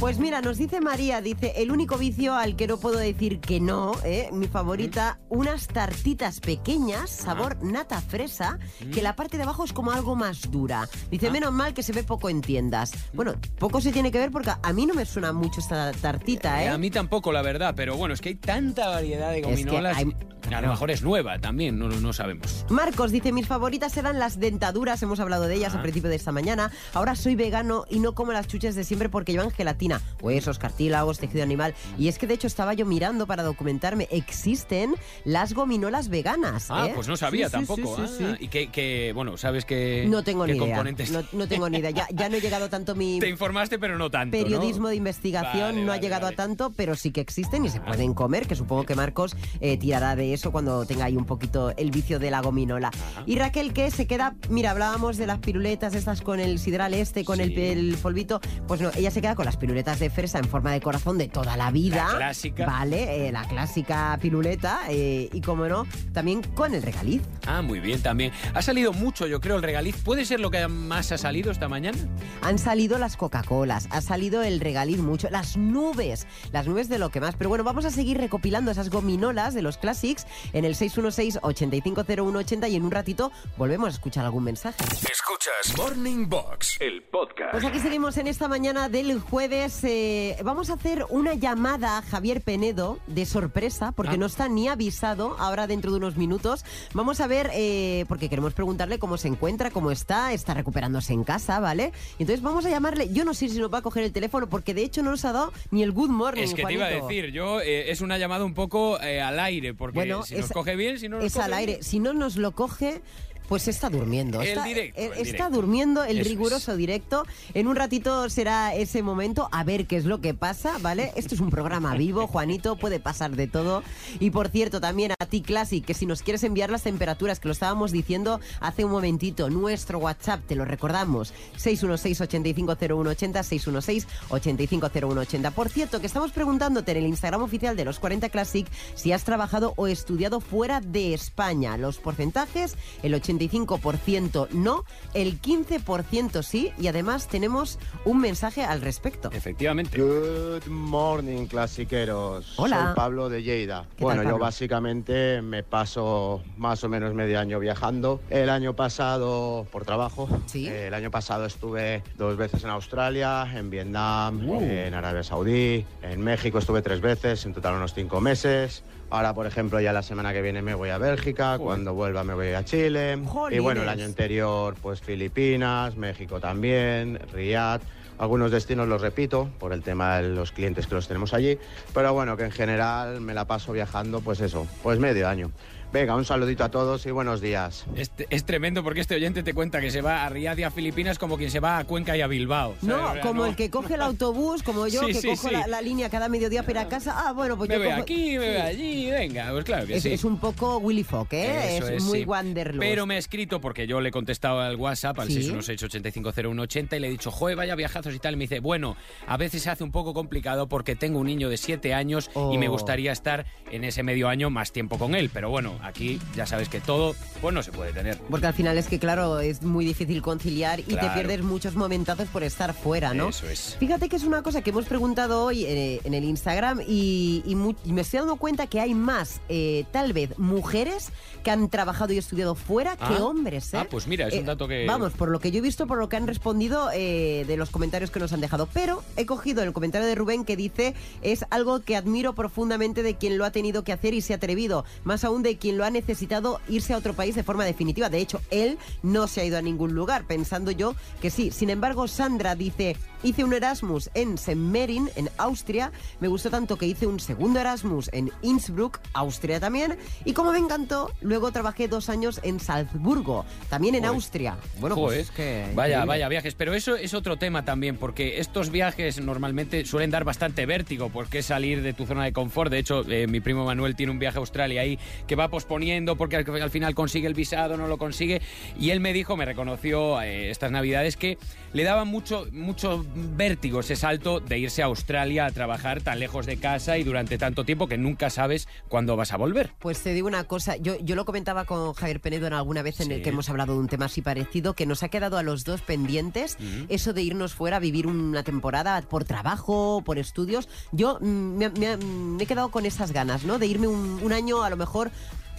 Pues 0.00 0.18
mira, 0.20 0.40
nos 0.40 0.58
dice 0.58 0.80
María, 0.80 1.20
dice, 1.20 1.54
el 1.56 1.72
único 1.72 1.98
vicio 1.98 2.34
al 2.36 2.54
que 2.54 2.68
no 2.68 2.78
puedo 2.78 2.98
decir 2.98 3.40
que 3.40 3.58
no, 3.58 3.92
¿eh? 4.04 4.28
mi 4.32 4.46
favorita, 4.46 5.18
unas 5.28 5.66
tartitas 5.66 6.38
pequeñas, 6.38 7.10
sabor 7.10 7.60
nata 7.64 8.00
fresa, 8.00 8.60
que 8.94 9.02
la 9.02 9.16
parte 9.16 9.36
de 9.38 9.42
abajo 9.42 9.64
es 9.64 9.72
como 9.72 9.90
algo 9.90 10.14
más 10.14 10.52
dura. 10.52 10.88
Dice, 11.10 11.32
menos 11.32 11.52
mal 11.52 11.74
que 11.74 11.82
se 11.82 11.92
ve 11.92 12.04
poco 12.04 12.30
en 12.30 12.42
tiendas. 12.42 12.92
Bueno, 13.12 13.34
poco 13.58 13.80
se 13.80 13.90
tiene 13.90 14.12
que 14.12 14.18
ver 14.18 14.30
porque 14.30 14.52
a 14.62 14.72
mí 14.72 14.86
no 14.86 14.94
me 14.94 15.04
suena 15.04 15.32
mucho 15.32 15.58
esta 15.60 15.90
tartita, 15.90 16.62
¿eh? 16.62 16.66
Eh, 16.66 16.68
A 16.68 16.78
mí 16.78 16.90
tampoco, 16.92 17.32
la 17.32 17.42
verdad, 17.42 17.74
pero 17.76 17.96
bueno, 17.96 18.14
es 18.14 18.20
que 18.20 18.28
hay 18.30 18.34
tanta 18.36 18.88
variedad 18.88 19.32
de 19.32 19.42
que 19.42 19.50
gominolas. 19.50 19.96
hay- 19.96 20.14
A 20.54 20.60
lo 20.62 20.68
mejor 20.68 20.90
es 20.90 21.02
nueva 21.02 21.38
también, 21.40 21.78
no, 21.78 21.88
no 21.88 22.12
sabemos. 22.14 22.64
Marcos 22.70 23.10
dice, 23.10 23.32
mis 23.32 23.46
favoritas 23.46 23.94
eran 23.98 24.18
las 24.18 24.38
dentaduras, 24.38 25.02
hemos 25.02 25.20
hablado 25.20 25.46
de 25.48 25.56
ellas 25.56 25.72
Ah. 25.74 25.76
al 25.76 25.82
principio 25.82 26.08
de 26.08 26.16
esta 26.16 26.32
mañana. 26.32 26.70
Ahora 26.94 27.16
soy 27.16 27.34
vegano 27.34 27.84
y 27.90 27.98
no 27.98 28.14
como 28.14 28.32
las 28.32 28.46
chuches 28.46 28.74
de 28.74 28.84
siempre 28.84 29.08
porque 29.10 29.32
llevan 29.32 29.50
gelatina, 29.50 29.87
huesos, 30.20 30.58
cartílagos, 30.58 31.18
tejido 31.18 31.42
animal. 31.42 31.74
Y 31.98 32.08
es 32.08 32.18
que 32.18 32.26
de 32.26 32.34
hecho 32.34 32.46
estaba 32.46 32.74
yo 32.74 32.86
mirando 32.86 33.26
para 33.26 33.42
documentarme, 33.42 34.08
existen 34.10 34.94
las 35.24 35.52
gominolas 35.54 36.08
veganas. 36.08 36.66
Ah, 36.70 36.86
¿eh? 36.88 36.92
pues 36.94 37.08
no 37.08 37.16
sabía 37.16 37.46
Sí, 37.46 37.52
tampoco. 37.52 37.96
sí, 37.96 38.02
sí, 38.18 38.24
Ah. 38.28 38.36
Y 38.40 38.48
que, 38.48 38.68
que, 38.70 39.12
bueno, 39.14 39.36
sabes 39.36 39.64
que. 39.64 40.06
No 40.08 40.22
tengo 40.22 40.46
ni 40.46 40.52
idea. 40.56 40.76
componentes- 40.82 41.10
No, 41.10 41.22
no 41.32 41.46
tengo 41.48 41.68
ni 41.70 41.78
idea. 41.78 41.90
Ya, 41.90 42.06
ya 42.12 42.28
no 42.28 42.36
he 42.36 42.40
llegado 42.40 42.68
tanto 42.68 42.94
mi 42.94 43.18
Te 43.20 43.28
informaste, 43.28 43.78
pero 43.78 43.96
no 43.98 44.10
tanto. 44.10 44.36
¿no? 44.36 44.42
periodismo 44.42 44.88
de 44.88 44.96
investigación, 44.96 45.74
Vale, 45.74 45.84
no 45.84 45.92
ha 45.92 45.96
llegado 45.98 46.22
vale. 46.24 46.34
a 46.34 46.36
tanto, 46.36 46.70
pero 46.76 46.94
sí 46.94 47.10
que 47.10 47.20
existen 47.20 47.64
y 47.64 47.68
se 47.70 47.80
pueden 47.80 48.14
comer, 48.14 48.46
que 48.46 48.54
supongo 48.54 48.84
que 48.84 48.94
Marcos 48.94 49.36
eh, 49.60 49.76
tirará 49.76 50.16
de 50.16 50.34
eso 50.34 50.52
cuando 50.52 50.84
tenga 50.86 51.04
ahí 51.06 51.16
un 51.16 51.24
poquito 51.24 51.72
el 51.76 51.90
vicio 51.90 52.18
de 52.18 52.30
la 52.30 52.40
gominola. 52.40 52.90
Y 53.26 53.36
Raquel, 53.36 53.72
que 53.72 53.90
se 53.90 54.06
queda, 54.06 54.34
mira, 54.50 54.70
hablábamos 54.72 55.16
de 55.16 55.26
las 55.26 55.38
piruletas 55.38 55.94
estas 55.94 56.20
con 56.22 56.40
el 56.40 56.58
sidral 56.58 56.94
este, 56.94 57.24
con 57.24 57.40
el, 57.40 57.56
el 57.58 57.96
polvito, 58.00 58.40
pues 58.66 58.80
no, 58.80 58.90
ella 58.96 59.10
se 59.10 59.20
queda 59.20 59.34
con 59.34 59.44
las 59.44 59.56
piruletas 59.56 59.77
de 59.84 60.10
fresa 60.10 60.38
en 60.38 60.44
forma 60.44 60.72
de 60.72 60.80
corazón 60.80 61.18
de 61.18 61.28
toda 61.28 61.56
la 61.56 61.70
vida. 61.70 62.08
La 62.12 62.16
clásica. 62.16 62.66
Vale, 62.66 63.28
eh, 63.28 63.32
la 63.32 63.44
clásica 63.44 64.16
piruleta 64.20 64.82
eh, 64.88 65.28
y 65.32 65.40
como 65.40 65.66
no, 65.66 65.86
también 66.12 66.42
con 66.42 66.74
el 66.74 66.82
regaliz. 66.82 67.22
Ah, 67.46 67.62
muy 67.62 67.80
bien 67.80 68.00
también. 68.02 68.32
Ha 68.54 68.62
salido 68.62 68.92
mucho, 68.92 69.26
yo 69.26 69.40
creo, 69.40 69.56
el 69.56 69.62
regaliz. 69.62 69.96
¿Puede 69.96 70.24
ser 70.24 70.40
lo 70.40 70.50
que 70.50 70.66
más 70.68 71.10
ha 71.12 71.18
salido 71.18 71.50
esta 71.50 71.68
mañana? 71.68 71.98
Han 72.42 72.58
salido 72.58 72.98
las 72.98 73.16
Coca-Colas, 73.16 73.88
ha 73.90 74.00
salido 74.00 74.42
el 74.42 74.60
regaliz 74.60 74.98
mucho, 74.98 75.28
las 75.30 75.56
nubes, 75.56 76.26
las 76.52 76.66
nubes 76.66 76.88
de 76.88 76.98
lo 76.98 77.10
que 77.10 77.20
más. 77.20 77.34
Pero 77.36 77.48
bueno, 77.48 77.64
vamos 77.64 77.84
a 77.84 77.90
seguir 77.90 78.18
recopilando 78.18 78.70
esas 78.70 78.90
gominolas 78.90 79.54
de 79.54 79.62
los 79.62 79.76
Classic 79.76 79.88
Classics 79.88 80.26
en 80.52 80.66
el 80.66 80.74
616-850180 80.74 82.70
y 82.70 82.76
en 82.76 82.84
un 82.84 82.90
ratito 82.90 83.32
volvemos 83.56 83.88
a 83.88 83.92
escuchar 83.92 84.26
algún 84.26 84.44
mensaje. 84.44 84.84
Escuchas 85.10 85.76
Morning 85.78 86.28
Box, 86.28 86.76
el 86.80 87.02
podcast. 87.04 87.52
Pues 87.52 87.64
aquí 87.64 87.80
seguimos 87.80 88.18
en 88.18 88.26
esta 88.26 88.48
mañana 88.48 88.90
del 88.90 89.18
jueves. 89.18 89.67
Eh, 89.84 90.36
vamos 90.44 90.70
a 90.70 90.74
hacer 90.74 91.04
una 91.10 91.34
llamada 91.34 91.98
a 91.98 92.02
Javier 92.02 92.40
Penedo 92.40 92.98
de 93.06 93.26
sorpresa, 93.26 93.92
porque 93.92 94.14
Ah. 94.14 94.18
no 94.18 94.26
está 94.26 94.48
ni 94.48 94.68
avisado 94.68 95.36
ahora 95.38 95.66
dentro 95.66 95.90
de 95.90 95.96
unos 95.98 96.16
minutos. 96.16 96.64
Vamos 96.94 97.20
a 97.20 97.26
ver, 97.26 97.50
eh, 97.54 98.04
porque 98.08 98.28
queremos 98.28 98.54
preguntarle 98.54 98.98
cómo 98.98 99.16
se 99.16 99.28
encuentra, 99.28 99.70
cómo 99.70 99.90
está, 99.90 100.32
está 100.32 100.54
recuperándose 100.54 101.12
en 101.12 101.24
casa, 101.24 101.60
¿vale? 101.60 101.92
Entonces 102.18 102.42
vamos 102.42 102.64
a 102.66 102.70
llamarle. 102.70 103.12
Yo 103.12 103.24
no 103.24 103.34
sé 103.34 103.48
si 103.48 103.58
nos 103.58 103.72
va 103.72 103.78
a 103.78 103.82
coger 103.82 104.04
el 104.04 104.12
teléfono, 104.12 104.48
porque 104.48 104.74
de 104.74 104.82
hecho 104.82 105.02
no 105.02 105.10
nos 105.10 105.24
ha 105.24 105.32
dado 105.32 105.52
ni 105.70 105.82
el 105.82 105.92
good 105.92 106.10
morning. 106.10 106.42
Es 106.42 106.54
que 106.54 106.64
te 106.64 106.72
iba 106.72 106.86
a 106.86 106.90
decir, 106.90 107.30
yo 107.32 107.60
eh, 107.60 107.90
es 107.90 108.00
una 108.00 108.18
llamada 108.18 108.44
un 108.44 108.54
poco 108.54 108.96
al 108.96 109.38
aire, 109.40 109.74
porque 109.74 109.94
Bueno, 109.98 110.22
si 110.24 110.34
nos 110.36 110.50
coge 110.50 110.76
bien, 110.76 110.98
si 110.98 111.08
no 111.08 111.16
nos 111.16 111.26
Es 111.26 111.34
coge 111.34 111.44
al 111.44 111.52
aire. 111.54 111.72
bien- 111.74 111.84
Si 111.84 111.98
no 112.00 112.12
nos 112.12 112.36
lo 112.36 112.52
coge. 112.52 113.00
Pues 113.48 113.66
está 113.66 113.88
durmiendo. 113.88 114.42
El 114.42 114.48
está, 114.48 114.64
directo, 114.64 115.00
eh, 115.00 115.06
el 115.06 115.12
está 115.12 115.22
directo. 115.22 115.50
durmiendo 115.50 116.04
el 116.04 116.18
Eso 116.18 116.28
riguroso 116.28 116.76
directo. 116.76 117.24
En 117.54 117.66
un 117.66 117.76
ratito 117.76 118.28
será 118.28 118.74
ese 118.74 119.02
momento 119.02 119.48
a 119.52 119.64
ver 119.64 119.86
qué 119.86 119.96
es 119.96 120.04
lo 120.04 120.20
que 120.20 120.34
pasa, 120.34 120.76
¿vale? 120.80 121.12
Esto 121.16 121.34
es 121.34 121.40
un 121.40 121.50
programa 121.50 121.94
vivo, 121.94 122.26
Juanito, 122.32 122.76
puede 122.76 123.00
pasar 123.00 123.36
de 123.36 123.46
todo. 123.46 123.82
Y 124.20 124.30
por 124.30 124.48
cierto, 124.48 124.80
también 124.80 125.12
a 125.18 125.26
ti, 125.26 125.40
Classic, 125.40 125.84
que 125.84 125.94
si 125.94 126.04
nos 126.04 126.22
quieres 126.22 126.44
enviar 126.44 126.70
las 126.70 126.82
temperaturas, 126.82 127.40
que 127.40 127.48
lo 127.48 127.52
estábamos 127.52 127.90
diciendo 127.90 128.38
hace 128.60 128.84
un 128.84 128.90
momentito, 128.90 129.48
nuestro 129.48 129.98
WhatsApp, 129.98 130.42
te 130.46 130.54
lo 130.54 130.66
recordamos, 130.66 131.32
616-850180, 131.58 134.06
616-850180. 134.28 135.52
Por 135.52 135.68
cierto, 135.68 136.00
que 136.00 136.06
estamos 136.06 136.32
preguntándote 136.32 136.92
en 136.92 136.98
el 136.98 137.06
Instagram 137.06 137.42
oficial 137.42 137.76
de 137.76 137.84
los 137.84 137.98
40 137.98 138.28
Classic 138.28 138.66
si 138.94 139.12
has 139.12 139.24
trabajado 139.24 139.72
o 139.76 139.86
estudiado 139.86 140.40
fuera 140.40 140.80
de 140.80 141.14
España. 141.14 141.76
Los 141.76 141.98
porcentajes, 141.98 142.76
el 143.02 143.14
85% 143.38 144.48
no, 144.50 144.84
el 145.14 145.40
15% 145.40 146.42
sí, 146.42 146.72
y 146.78 146.86
además 146.88 147.28
tenemos 147.28 147.78
un 148.04 148.20
mensaje 148.20 148.64
al 148.64 148.80
respecto. 148.80 149.30
Efectivamente. 149.32 149.98
Good 150.00 150.66
morning, 150.68 151.46
clasiqueros. 151.46 152.54
Hola. 152.58 152.86
Soy 152.86 152.94
Pablo 152.94 153.28
de 153.28 153.42
Lleida. 153.42 153.86
¿Qué 153.96 154.04
Bueno, 154.04 154.22
tal, 154.22 154.32
yo 154.32 154.38
básicamente 154.38 155.42
me 155.42 155.62
paso 155.62 156.42
más 156.56 156.82
o 156.84 156.88
menos 156.88 157.14
medio 157.14 157.38
año 157.40 157.58
viajando. 157.58 158.20
El 158.30 158.50
año 158.50 158.74
pasado, 158.74 159.66
por 159.70 159.84
trabajo, 159.84 160.28
Sí. 160.46 160.68
eh, 160.68 160.88
el 160.88 160.94
año 160.94 161.10
pasado 161.10 161.44
estuve 161.46 162.02
dos 162.16 162.36
veces 162.36 162.64
en 162.64 162.70
Australia, 162.70 163.46
en 163.54 163.70
Vietnam, 163.70 164.46
Wow. 164.46 164.60
en 164.62 164.94
Arabia 164.94 165.22
Saudí, 165.22 165.84
en 166.02 166.20
México 166.22 166.58
estuve 166.58 166.82
tres 166.82 167.00
veces, 167.00 167.44
en 167.46 167.54
total 167.54 167.74
unos 167.76 167.94
cinco 167.94 168.20
meses. 168.20 168.82
Ahora, 169.10 169.32
por 169.32 169.46
ejemplo, 169.46 169.80
ya 169.80 169.92
la 169.92 170.02
semana 170.02 170.32
que 170.34 170.42
viene 170.42 170.60
me 170.60 170.74
voy 170.74 170.90
a 170.90 170.98
Bélgica, 170.98 171.52
Joder. 171.52 171.60
cuando 171.60 171.94
vuelva 171.94 172.24
me 172.24 172.34
voy 172.34 172.48
a 172.52 172.64
Chile. 172.64 173.18
Y 173.22 173.26
Jolines. 173.26 173.62
bueno, 173.62 173.82
el 173.82 173.88
año 173.88 174.04
anterior, 174.04 174.74
pues 174.82 175.00
Filipinas, 175.00 175.96
México 175.96 176.40
también, 176.40 177.18
Riyadh. 177.32 177.80
Algunos 178.18 178.50
destinos 178.50 178.88
los 178.88 179.00
repito 179.00 179.48
por 179.60 179.72
el 179.72 179.82
tema 179.82 180.18
de 180.18 180.28
los 180.30 180.50
clientes 180.50 180.88
que 180.88 180.94
los 180.96 181.06
tenemos 181.06 181.32
allí, 181.32 181.56
pero 181.94 182.12
bueno, 182.12 182.36
que 182.36 182.44
en 182.44 182.50
general 182.50 183.20
me 183.20 183.32
la 183.32 183.44
paso 183.46 183.72
viajando, 183.72 184.20
pues 184.20 184.40
eso, 184.40 184.66
pues 184.82 184.98
medio 184.98 185.28
año. 185.28 185.52
Venga, 185.90 186.14
un 186.16 186.24
saludito 186.26 186.64
a 186.64 186.68
todos 186.70 187.06
y 187.06 187.10
buenos 187.10 187.40
días. 187.40 187.86
Este- 187.96 188.26
es 188.28 188.44
tremendo 188.44 188.84
porque 188.84 189.00
este 189.00 189.14
oyente 189.14 189.42
te 189.42 189.54
cuenta 189.54 189.80
que 189.80 189.90
se 189.90 190.02
va 190.02 190.26
a 190.26 190.28
Riyadh 190.28 190.58
y 190.58 190.62
a 190.64 190.70
Filipinas 190.70 191.18
como 191.18 191.38
quien 191.38 191.50
se 191.50 191.60
va 191.60 191.78
a 191.78 191.84
Cuenca 191.84 192.14
y 192.14 192.20
a 192.20 192.26
Bilbao. 192.26 192.74
¿sabes? 192.78 192.84
No, 192.94 193.08
O 193.08 193.12
sea, 193.14 193.22
como 193.22 193.42
no. 193.44 193.46
el 193.48 193.56
que 193.56 193.70
coge 193.70 193.94
el 193.94 194.02
autobús, 194.02 194.62
como 194.62 194.86
yo, 194.86 195.00
Sí, 195.00 195.06
que 195.06 195.14
sí, 195.14 195.28
cojo 195.28 195.48
sí. 195.48 195.54
La, 195.54 195.66
la 195.66 195.80
línea 195.80 196.10
cada 196.10 196.28
mediodía 196.28 196.62
para 196.62 196.82
ir 196.82 196.86
a 196.86 196.88
casa. 196.90 197.14
Ah, 197.26 197.32
bueno, 197.32 197.56
pues 197.56 197.70
Me 197.70 197.76
yo 197.76 197.80
voy 197.80 197.88
cojo- 197.88 198.02
aquí, 198.02 198.32
me 198.38 198.48
voy 198.48 198.56
allí, 198.58 199.10
venga, 199.10 199.50
pues 199.50 199.64
claro 199.64 199.86
que 199.86 199.96
Es, 199.96 200.02
sí. 200.02 200.12
es 200.12 200.24
un 200.24 200.38
poco 200.38 200.76
Willy 200.76 201.04
Fogg, 201.04 201.28
¿eh? 201.32 201.78
Eso 201.78 201.86
es, 201.88 201.94
es, 201.96 202.02
muy 202.04 202.18
sí. 202.20 202.24
Wanderlust. 202.26 202.80
Pero 202.80 203.06
me 203.06 203.14
ha 203.14 203.18
escrito 203.18 203.58
porque 203.62 203.86
yo 203.86 204.02
le 204.02 204.10
he 204.10 204.12
contestado 204.12 204.60
al 204.60 204.76
WhatsApp 204.76 205.18
al 205.20 205.28
Sí. 205.30 205.42
616-850180 205.50 206.96
y 206.98 207.00
le 207.00 207.06
he 207.08 207.10
dicho, 207.10 207.30
joder, 207.30 207.56
vaya 207.56 207.74
viajazos 207.74 208.14
y 208.14 208.18
tal. 208.18 208.34
Y 208.34 208.36
me 208.36 208.44
dice, 208.44 208.60
bueno, 208.60 208.94
a 209.26 209.38
veces 209.38 209.62
se 209.62 209.70
hace 209.70 209.84
un 209.84 209.90
poco 209.92 210.12
complicado 210.12 210.68
porque 210.68 210.96
tengo 210.96 211.18
un 211.18 211.26
niño 211.28 211.48
de 211.48 211.56
7 211.56 211.94
años 211.94 212.30
y 212.52 212.58
me 212.58 212.68
Oh. 212.68 212.72
gustaría 212.72 213.10
estar 213.10 213.46
en 213.70 213.84
ese 213.84 214.02
medio 214.02 214.28
año 214.28 214.50
más 214.50 214.70
tiempo 214.70 214.98
con 214.98 215.14
él. 215.14 215.30
Pero 215.32 215.48
bueno, 215.48 215.77
aquí 215.82 216.20
ya 216.34 216.46
sabes 216.46 216.68
que 216.68 216.80
todo, 216.80 217.14
pues 217.40 217.54
no 217.54 217.62
se 217.62 217.72
puede 217.72 217.92
tener. 217.92 218.18
Porque 218.30 218.46
al 218.46 218.54
final 218.54 218.76
es 218.78 218.86
que, 218.88 218.98
claro, 218.98 219.40
es 219.40 219.62
muy 219.62 219.84
difícil 219.84 220.22
conciliar 220.22 220.80
y 220.80 220.84
te 220.84 220.92
Claro. 220.98 221.14
pierdes 221.14 221.42
muchos 221.42 221.74
momentazos 221.76 222.28
por 222.28 222.42
estar 222.42 222.74
fuera, 222.74 223.14
¿no? 223.14 223.28
Eso 223.28 223.48
es. 223.48 223.76
Fíjate 223.78 224.08
que 224.08 224.16
es 224.16 224.24
una 224.24 224.42
cosa 224.42 224.62
que 224.62 224.70
hemos 224.70 224.86
preguntado 224.86 225.44
hoy 225.44 225.64
eh, 225.64 226.00
en 226.04 226.14
el 226.14 226.24
Instagram 226.24 226.80
y, 226.86 227.42
y 227.46 227.56
y 227.84 227.92
me 227.92 228.00
estoy 228.02 228.18
dando 228.20 228.36
cuenta 228.36 228.66
que 228.66 228.80
hay 228.80 228.94
más, 228.94 229.40
eh, 229.48 229.84
tal 229.92 230.12
vez, 230.12 230.38
mujeres 230.38 231.10
que 231.42 231.50
han 231.50 231.68
trabajado 231.68 232.12
y 232.12 232.18
estudiado 232.18 232.54
fuera 232.54 232.96
que 232.96 233.04
Ah. 233.04 233.24
hombres, 233.24 233.72
¿eh? 233.74 233.78
Ah, 233.78 233.86
pues 233.90 234.06
mira, 234.06 234.28
es 234.28 234.34
un 234.34 234.46
dato 234.46 234.66
que- 234.68 234.86
Vamos, 234.86 235.12
por 235.12 235.28
lo 235.28 235.38
que 235.40 235.50
yo 235.50 235.58
he 235.58 235.60
visto, 235.62 235.86
por 235.86 235.98
lo 235.98 236.08
que 236.08 236.16
han 236.16 236.26
respondido 236.26 236.88
eh, 236.94 237.44
de 237.46 237.56
los 237.56 237.70
comentarios 237.70 238.10
que 238.10 238.20
nos 238.20 238.32
han 238.32 238.40
dejado. 238.40 238.68
Pero 238.72 239.02
he 239.16 239.26
cogido 239.26 239.62
el 239.62 239.72
comentario 239.72 240.06
de 240.06 240.14
Rubén 240.14 240.44
que 240.44 240.56
dice 240.56 240.94
es 241.22 241.44
algo 241.50 241.80
que 241.80 241.96
admiro 241.96 242.34
profundamente 242.34 243.02
de 243.02 243.14
quien 243.16 243.38
lo 243.38 243.44
ha 243.44 243.50
tenido 243.50 243.84
que 243.84 243.92
hacer 243.92 244.14
y 244.14 244.20
se 244.20 244.32
ha 244.32 244.36
atrevido. 244.36 244.84
Más 245.04 245.24
aún 245.24 245.42
de 245.42 245.56
quien 245.58 245.67
lo 245.72 245.84
ha 245.84 245.90
necesitado 245.90 246.60
irse 246.68 246.94
a 246.94 246.96
otro 246.96 247.14
país 247.14 247.34
de 247.34 247.42
forma 247.42 247.64
definitiva. 247.64 248.08
De 248.08 248.18
hecho, 248.18 248.40
él 248.50 248.78
no 249.02 249.26
se 249.26 249.40
ha 249.40 249.44
ido 249.44 249.58
a 249.58 249.62
ningún 249.62 249.94
lugar, 249.94 250.24
pensando 250.24 250.70
yo 250.70 250.94
que 251.20 251.30
sí. 251.30 251.50
Sin 251.50 251.70
embargo, 251.70 252.08
Sandra 252.08 252.54
dice, 252.54 252.96
hice 253.22 253.44
un 253.44 253.52
Erasmus 253.52 254.10
en 254.14 254.38
Semmerin, 254.38 255.10
en 255.16 255.28
Austria. 255.38 255.92
Me 256.20 256.28
gustó 256.28 256.50
tanto 256.50 256.76
que 256.76 256.86
hice 256.86 257.06
un 257.06 257.20
segundo 257.20 257.60
Erasmus 257.60 258.10
en 258.12 258.30
Innsbruck, 258.42 259.00
Austria 259.12 259.60
también. 259.60 259.98
Y 260.24 260.32
como 260.32 260.52
me 260.52 260.58
encantó, 260.58 261.12
luego 261.20 261.52
trabajé 261.52 261.88
dos 261.88 262.08
años 262.08 262.40
en 262.42 262.60
Salzburgo, 262.60 263.44
también 263.68 263.94
en 263.94 264.02
Joder. 264.02 264.14
Austria. 264.14 264.56
Bueno, 264.80 264.96
Joder. 264.96 265.18
pues 265.18 265.28
es 265.28 265.34
que... 265.34 265.72
Vaya, 265.74 266.04
vaya 266.04 266.28
viajes. 266.28 266.54
Pero 266.54 266.74
eso 266.74 266.96
es 266.96 267.14
otro 267.14 267.36
tema 267.36 267.64
también, 267.64 267.96
porque 267.96 268.38
estos 268.40 268.70
viajes 268.70 269.20
normalmente 269.20 269.84
suelen 269.84 270.10
dar 270.10 270.24
bastante 270.24 270.66
vértigo, 270.66 271.08
porque 271.10 271.38
es 271.38 271.46
salir 271.46 271.82
de 271.82 271.92
tu 271.92 272.06
zona 272.06 272.24
de 272.24 272.32
confort. 272.32 272.70
De 272.70 272.78
hecho, 272.78 273.04
eh, 273.08 273.26
mi 273.26 273.40
primo 273.40 273.64
Manuel 273.64 273.96
tiene 273.96 274.12
un 274.12 274.18
viaje 274.18 274.38
a 274.38 274.40
Australia 274.40 274.82
ahí 274.82 274.98
que 275.26 275.36
va 275.36 275.48
posponiendo 275.58 276.14
porque 276.16 276.36
al, 276.36 276.62
al 276.62 276.70
final 276.70 276.94
consigue 276.94 277.26
el 277.26 277.34
visado, 277.34 277.76
no 277.76 277.88
lo 277.88 277.98
consigue. 277.98 278.40
Y 278.78 278.90
él 278.90 279.00
me 279.00 279.12
dijo, 279.12 279.36
me 279.36 279.44
reconoció 279.44 280.20
eh, 280.22 280.50
estas 280.50 280.70
navidades, 280.70 281.16
que 281.16 281.36
le 281.72 281.82
daba 281.82 282.04
mucho, 282.04 282.46
mucho 282.52 283.04
vértigo 283.14 283.80
ese 283.80 283.96
salto 283.96 284.38
de 284.40 284.58
irse 284.58 284.82
a 284.82 284.86
Australia 284.86 285.46
a 285.46 285.50
trabajar 285.50 286.00
tan 286.00 286.20
lejos 286.20 286.46
de 286.46 286.58
casa 286.58 286.96
y 286.96 287.02
durante 287.02 287.38
tanto 287.38 287.64
tiempo 287.64 287.88
que 287.88 287.98
nunca 287.98 288.30
sabes 288.30 288.68
cuándo 288.88 289.16
vas 289.16 289.32
a 289.32 289.36
volver. 289.36 289.72
Pues 289.80 290.00
te 290.02 290.14
digo 290.14 290.28
una 290.28 290.44
cosa, 290.44 290.76
yo, 290.76 290.96
yo 291.00 291.16
lo 291.16 291.24
comentaba 291.24 291.64
con 291.64 291.92
Javier 291.94 292.20
Penedo 292.20 292.46
en 292.46 292.52
alguna 292.52 292.82
vez 292.82 293.00
en 293.00 293.10
el 293.10 293.18
Sí. 293.18 293.22
que 293.24 293.30
hemos 293.30 293.50
hablado 293.50 293.72
de 293.74 293.80
un 293.80 293.88
tema 293.88 294.04
así 294.06 294.22
parecido, 294.22 294.74
que 294.74 294.86
nos 294.86 295.02
ha 295.02 295.08
quedado 295.08 295.38
a 295.38 295.42
los 295.42 295.64
dos 295.64 295.80
pendientes 295.82 296.56
eso 296.88 297.12
de 297.12 297.22
irnos 297.22 297.52
fuera 297.54 297.78
a 297.78 297.80
vivir 297.80 298.06
una 298.06 298.44
temporada 298.44 299.02
por 299.02 299.24
trabajo, 299.24 300.02
por 300.06 300.18
estudios. 300.18 300.68
Yo 300.92 301.18
mm, 301.20 301.26
me, 301.58 301.68
me- 301.70 301.96
me 301.96 302.44
he 302.44 302.46
quedado 302.46 302.70
con 302.70 302.86
esas 302.86 303.10
ganas, 303.12 303.42
¿no? 303.44 303.58
De 303.58 303.66
irme 303.66 303.88
un, 303.88 304.20
un 304.22 304.32
año 304.32 304.62
a 304.62 304.70
lo 304.70 304.76
mejor 304.76 305.10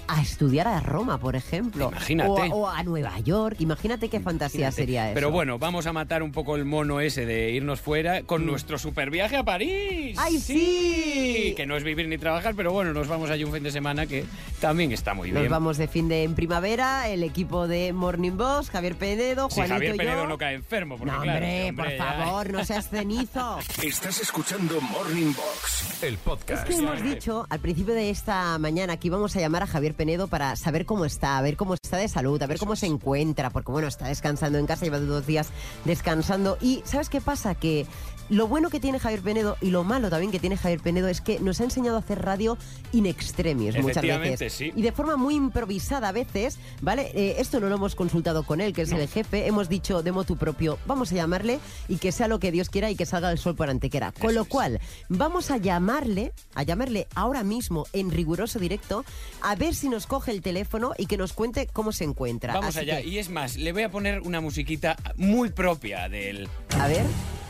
a 0.10 0.22
estudiar 0.22 0.68
a 0.68 0.80
Roma, 0.80 1.18
por 1.20 1.36
ejemplo. 1.36 1.90
Imagínate. 1.92 2.30
O, 2.30 2.38
a- 2.42 2.48
o 2.48 2.68
a 2.70 2.84
Nueva 2.84 3.20
York. 3.20 3.58
Imagínate 3.60 4.10
qué 4.10 4.20
fantasía 4.20 4.62
Imagínate. 4.68 4.76
sería 4.82 5.06
eso. 5.08 5.14
Pero 5.16 5.32
bueno, 5.32 5.60
vamos 5.60 5.86
a 5.88 5.94
matar 5.94 6.24
un 6.24 6.32
poco 6.32 6.56
el 6.56 6.66
mono 6.66 7.00
ese 7.02 7.26
de 7.26 7.52
irnos 7.52 7.80
fuera 7.82 8.24
con 8.24 8.46
nuestro 8.46 8.78
super 8.80 9.10
viaje 9.10 9.38
a 9.38 9.44
París. 9.44 10.16
Mm. 10.18 10.20
¡Ay, 10.22 10.40
sí! 10.40 11.54
Que 11.56 11.66
no 11.66 11.76
es 11.78 11.84
vivir 11.84 12.08
ni 12.08 12.18
trabajar, 12.18 12.56
pero 12.56 12.72
bueno, 12.72 12.94
nos 12.94 13.08
vamos 13.08 13.30
allí 13.30 13.44
un 13.44 13.54
fin 13.54 13.64
de 13.64 13.72
semana 13.72 14.06
que 14.06 14.26
también 14.60 14.92
está 14.92 15.14
muy 15.14 15.32
Nos 15.32 15.42
bien. 15.42 15.52
vamos 15.52 15.78
de 15.78 15.88
fin 15.88 16.08
de 16.08 16.24
en 16.24 16.36
primavera, 16.36 17.08
el 17.10 17.24
equipo 17.24 17.68
de 17.68 17.94
Morning 17.94 18.38
Boss, 18.38 18.70
Javier 18.70 18.96
Penedo, 18.96 19.50
si 19.50 19.56
Juanito 19.56 19.74
Javier 19.76 19.96
y 19.96 19.98
Penedo 19.98 20.24
yo. 20.24 20.28
no 20.28 20.38
cae 20.38 20.56
enfermo, 20.56 20.98
porque 20.98 21.14
No, 21.14 21.22
claro, 21.22 21.38
hombre, 21.46 21.74
por 21.76 21.90
ya- 21.90 21.98
favor, 21.98 22.50
no 22.52 22.66
seas 22.66 22.90
cenizo. 22.90 23.60
Estás 23.84 24.20
escuchando 24.22 24.80
Morning 24.82 25.34
Box, 25.34 26.04
el 26.04 26.14
Es 26.16 26.20
podcast. 26.20 26.68
que 26.68 26.76
hemos 26.76 27.02
dicho 27.02 27.46
al 27.50 27.60
principio 27.60 27.94
de 27.94 28.10
esta 28.10 28.58
mañana 28.58 28.98
que 28.98 29.08
íbamos 29.08 29.36
a 29.36 29.40
llamar 29.40 29.64
a 29.64 29.68
Javier 29.68 29.94
Penedo 30.00 30.30
para 30.30 30.56
saber 30.56 30.86
cómo 30.86 31.04
está, 31.04 31.38
a 31.38 31.42
ver 31.42 31.58
cómo 31.58 31.74
está 31.74 31.98
de 31.98 32.08
salud, 32.08 32.42
a 32.42 32.48
ver 32.48 32.58
cómo 32.58 32.78
se 32.78 32.86
encuentra, 32.86 33.50
porque 33.50 33.70
bueno, 33.70 33.90
está 33.90 34.08
descansando 34.08 34.58
en 34.58 34.66
casa, 34.66 34.86
lleva 34.86 34.98
dos 34.98 35.28
días 35.28 35.50
descansando. 35.84 36.58
Y 36.62 36.82
¿sabes 36.86 37.10
qué 37.10 37.20
pasa? 37.20 37.54
Que 37.54 37.86
lo 38.30 38.48
bueno 38.48 38.70
que 38.70 38.80
tiene 38.80 39.00
Javier 39.00 39.22
Penedo 39.22 39.58
y 39.60 39.72
lo 39.72 39.84
malo 39.84 40.10
también 40.10 40.32
que 40.32 40.40
tiene 40.40 40.56
Javier 40.56 40.80
Penedo 40.80 41.08
es 41.08 41.20
que 41.20 41.40
nos 41.40 41.60
ha 41.60 41.64
enseñado 41.64 41.98
a 41.98 42.00
hacer 42.00 42.22
radio 42.22 42.58
in 42.92 43.08
extremis 43.08 43.76
muchas 43.82 44.04
veces. 44.04 44.54
sí. 44.54 44.72
Y 44.74 44.84
de 44.84 44.92
forma 44.92 45.18
muy 45.18 45.36
improvisada 45.36 46.10
a 46.10 46.12
veces, 46.12 46.60
¿vale? 46.82 47.12
Eh, 47.16 47.36
esto 47.40 47.60
no 47.60 47.68
lo 47.68 47.76
hemos 47.76 47.96
consultado 47.96 48.44
con 48.44 48.62
él, 48.62 48.72
que 48.72 48.84
es 48.84 48.92
el 48.92 49.08
jefe. 49.08 49.48
Hemos 49.48 49.68
dicho 49.68 50.02
de 50.04 50.12
motu 50.12 50.38
propio, 50.38 50.78
vamos 50.86 51.12
a 51.12 51.16
llamarle 51.16 51.60
y 51.88 51.98
que 51.98 52.12
sea 52.12 52.28
lo 52.28 52.40
que 52.40 52.52
Dios 52.52 52.70
quiera 52.70 52.90
y 52.90 52.96
que 52.96 53.06
salga 53.06 53.32
el 53.32 53.38
sol 53.40 53.56
por 53.56 53.70
antequera. 53.70 54.12
Con 54.12 54.30
Eso 54.30 54.36
lo 54.36 54.44
es. 54.44 54.48
cual, 54.48 54.80
vamos 55.10 55.52
a 55.52 55.58
llamarle, 55.58 56.32
a 56.54 56.64
llamarle 56.64 57.08
ahora 57.16 57.44
mismo 57.44 57.88
en 57.94 58.12
riguroso 58.12 58.60
directo, 58.60 59.06
a 59.42 59.56
ver 59.56 59.74
si 59.74 59.89
nos 59.90 60.08
coge 60.08 60.32
el 60.32 60.42
teléfono 60.42 60.94
y 60.98 61.06
que 61.08 61.18
nos 61.18 61.34
cuente 61.34 61.68
cómo 61.72 61.92
se 61.92 62.04
encuentra. 62.04 62.54
Vamos 62.54 62.70
Así 62.78 62.80
allá. 62.90 63.02
que, 63.02 63.08
Y 63.08 63.18
es 63.20 63.30
más, 63.30 63.58
le 63.58 63.72
voy 63.74 63.84
a 63.84 63.90
poner 63.92 64.22
una 64.22 64.42
musiquita 64.42 64.96
muy 65.18 65.50
propia 65.50 66.08
de 66.10 66.30
él. 66.30 66.50
a 66.80 66.88
ver, 66.88 67.06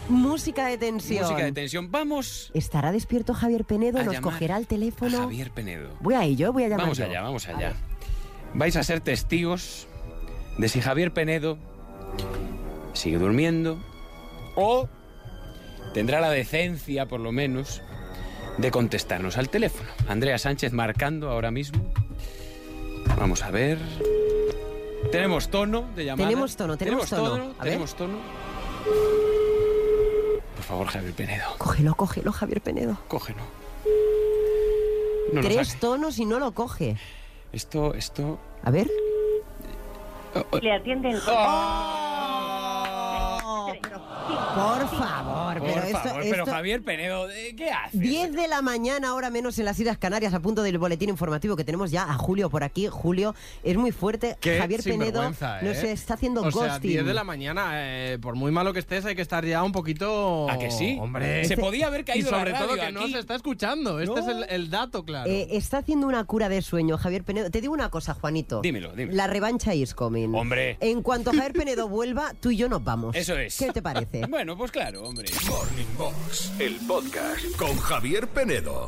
Música 0.10 0.65
de 0.65 0.80
tensión. 0.80 1.21
Música 1.21 1.43
de 1.45 1.52
tensión. 1.52 1.91
Vamos 1.91 2.49
¿Estará 2.56 2.91
despierto 2.91 3.36
Javier 3.36 3.63
Penedo? 3.63 4.04
¿Nos 4.04 4.19
cogerá 4.19 4.58
el 4.58 4.65
teléfono? 4.65 5.19
Javier 5.19 5.52
Penedo. 5.52 5.95
Voy 5.99 6.15
a 6.15 6.23
ello, 6.23 6.52
voy 6.52 6.63
a 6.63 6.67
llamar 6.67 6.86
Vamos 6.86 6.97
yo. 6.97 7.06
allá, 7.06 7.21
vamos 7.21 7.47
allá. 7.47 7.73
Vais 8.56 8.75
a 8.75 8.82
ser 8.82 9.02
testigos 9.02 9.88
de 10.58 10.67
si 10.67 10.82
Javier 10.82 11.13
Penedo 11.13 11.60
sigue 12.93 13.19
durmiendo 13.19 13.80
o 14.56 14.89
tendrá 15.93 16.19
la 16.21 16.32
decencia, 16.32 17.06
por 17.06 17.19
lo 17.19 17.32
menos, 17.32 17.84
de 18.58 18.71
contestarnos 18.71 19.38
al 19.38 19.49
teléfono. 19.49 19.89
Andrea 20.08 20.39
Sánchez 20.39 20.73
marcando 20.73 21.30
ahora 21.30 21.52
mismo. 21.52 21.93
Vamos 23.18 23.44
a 23.44 23.52
ver. 23.52 23.78
Tenemos 25.12 25.50
tono 25.50 25.90
de 25.96 26.06
llamada. 26.06 26.30
Tenemos 26.30 26.56
tono, 26.56 26.78
tenemos 26.78 27.10
tono. 27.10 27.34
A 27.34 27.64
ver. 27.64 27.74
tenemos 27.74 27.96
tono. 27.96 28.18
Por 30.56 30.64
favor, 30.64 30.88
Javier 30.88 31.14
Penedo, 31.14 31.46
Cógelo, 31.58 31.96
cógelo, 31.96 32.32
Javier 32.32 32.62
Penedo. 32.62 32.98
cógelo. 33.08 33.42
No 35.34 35.42
Tres 35.42 35.80
tonos 35.80 36.20
y 36.20 36.26
no 36.26 36.40
lo 36.40 36.54
coge. 36.54 36.98
Esto, 37.54 37.94
esto. 37.96 38.40
A 38.64 38.72
ver. 38.72 38.90
Le 40.62 40.72
atiende 40.74 41.10
el... 41.10 41.18
Oh, 41.18 41.22
pero- 41.26 41.99
por 44.56 44.90
favor, 44.90 45.60
Por 45.60 45.68
pero 45.68 45.82
esto, 45.84 46.00
favor, 46.00 46.24
pero 46.30 46.46
Javier 46.46 46.82
Penedo, 46.84 47.30
¿eh? 47.30 47.54
¿qué 47.56 47.70
haces? 47.72 48.00
10 48.00 48.34
de 48.34 48.48
la 48.48 48.62
mañana, 48.62 49.10
ahora 49.10 49.30
menos 49.30 49.58
en 49.60 49.66
las 49.66 49.80
Islas 49.80 49.98
Canarias, 49.98 50.34
a 50.34 50.40
punto 50.40 50.64
del 50.64 50.78
boletín 50.78 51.10
informativo 51.10 51.56
que 51.56 51.64
tenemos 51.64 51.92
ya 51.92 52.04
a 52.04 52.14
Julio 52.16 52.50
por 52.50 52.64
aquí. 52.64 52.88
Julio, 52.88 53.36
es 53.64 53.78
muy 53.78 53.92
fuerte. 53.92 54.38
Qué 54.40 54.58
Javier 54.60 54.82
Penedo 54.84 55.24
sinvergüenza, 55.24 55.62
nos 55.62 55.78
¿eh? 55.78 55.92
está 55.92 56.14
haciendo 56.16 56.42
O 56.42 56.52
sea, 56.52 56.68
ghosting. 56.68 56.92
10 56.92 57.06
de 57.06 57.14
la 57.14 57.24
mañana, 57.24 57.72
eh, 57.76 58.18
por 58.22 58.36
muy 58.36 58.52
malo 58.52 58.74
que 58.74 58.80
estés, 58.80 59.06
hay 59.06 59.16
que 59.16 59.22
estar 59.22 59.46
ya 59.46 59.64
un 59.64 59.72
poquito... 59.72 60.50
¿A 60.50 60.58
que 60.58 60.72
sí? 60.72 60.98
Hombre. 61.00 61.46
Se 61.46 61.58
podía 61.58 61.88
haber 61.88 62.02
Y 62.02 62.04
caído 62.06 62.30
sobre 62.30 62.52
la 62.52 62.60
todo 62.60 62.76
que 62.76 62.92
no 62.92 63.08
se 63.08 63.20
está 63.20 63.36
escuchando. 63.36 64.00
Este 64.00 64.14
No. 64.14 64.20
es 64.22 64.28
el, 64.28 64.46
el 64.50 64.70
dato, 64.70 65.04
claro. 65.04 65.30
Eh, 65.30 65.48
está 65.52 65.80
haciendo 65.80 66.08
una 66.08 66.24
cura 66.24 66.50
de 66.50 66.62
sueño, 66.62 66.98
Javier 66.98 67.24
Penedo. 67.24 67.50
Te 67.50 67.62
digo 67.62 67.74
una 67.74 67.90
cosa, 67.90 68.14
Juanito. 68.14 68.62
Dímelo, 68.62 68.94
dímelo. 68.94 69.16
La 69.16 69.28
revancha 69.28 69.74
is 69.74 69.94
coming. 69.94 70.34
Hombre. 70.34 70.78
En 70.80 71.02
cuanto 71.02 71.32
Javier 71.32 71.54
Penedo 71.54 71.88
vuelva, 71.88 72.34
tú 72.40 72.52
y 72.52 72.58
yo 72.58 72.70
nos 72.70 72.84
vamos. 72.84 73.16
Eso 73.16 73.38
es. 73.38 73.58
¿Qué 73.58 73.72
te 73.72 73.82
parece? 73.82 74.22
Bueno, 74.39 74.56
pues 74.56 74.71
claro, 74.71 75.04
hombre. 75.04 75.28
Morning 75.49 75.97
Box, 75.97 76.54
el 76.62 76.78
podcast 76.88 77.58
con 77.58 77.75
Javier 77.78 78.25
Penedo. 78.30 78.88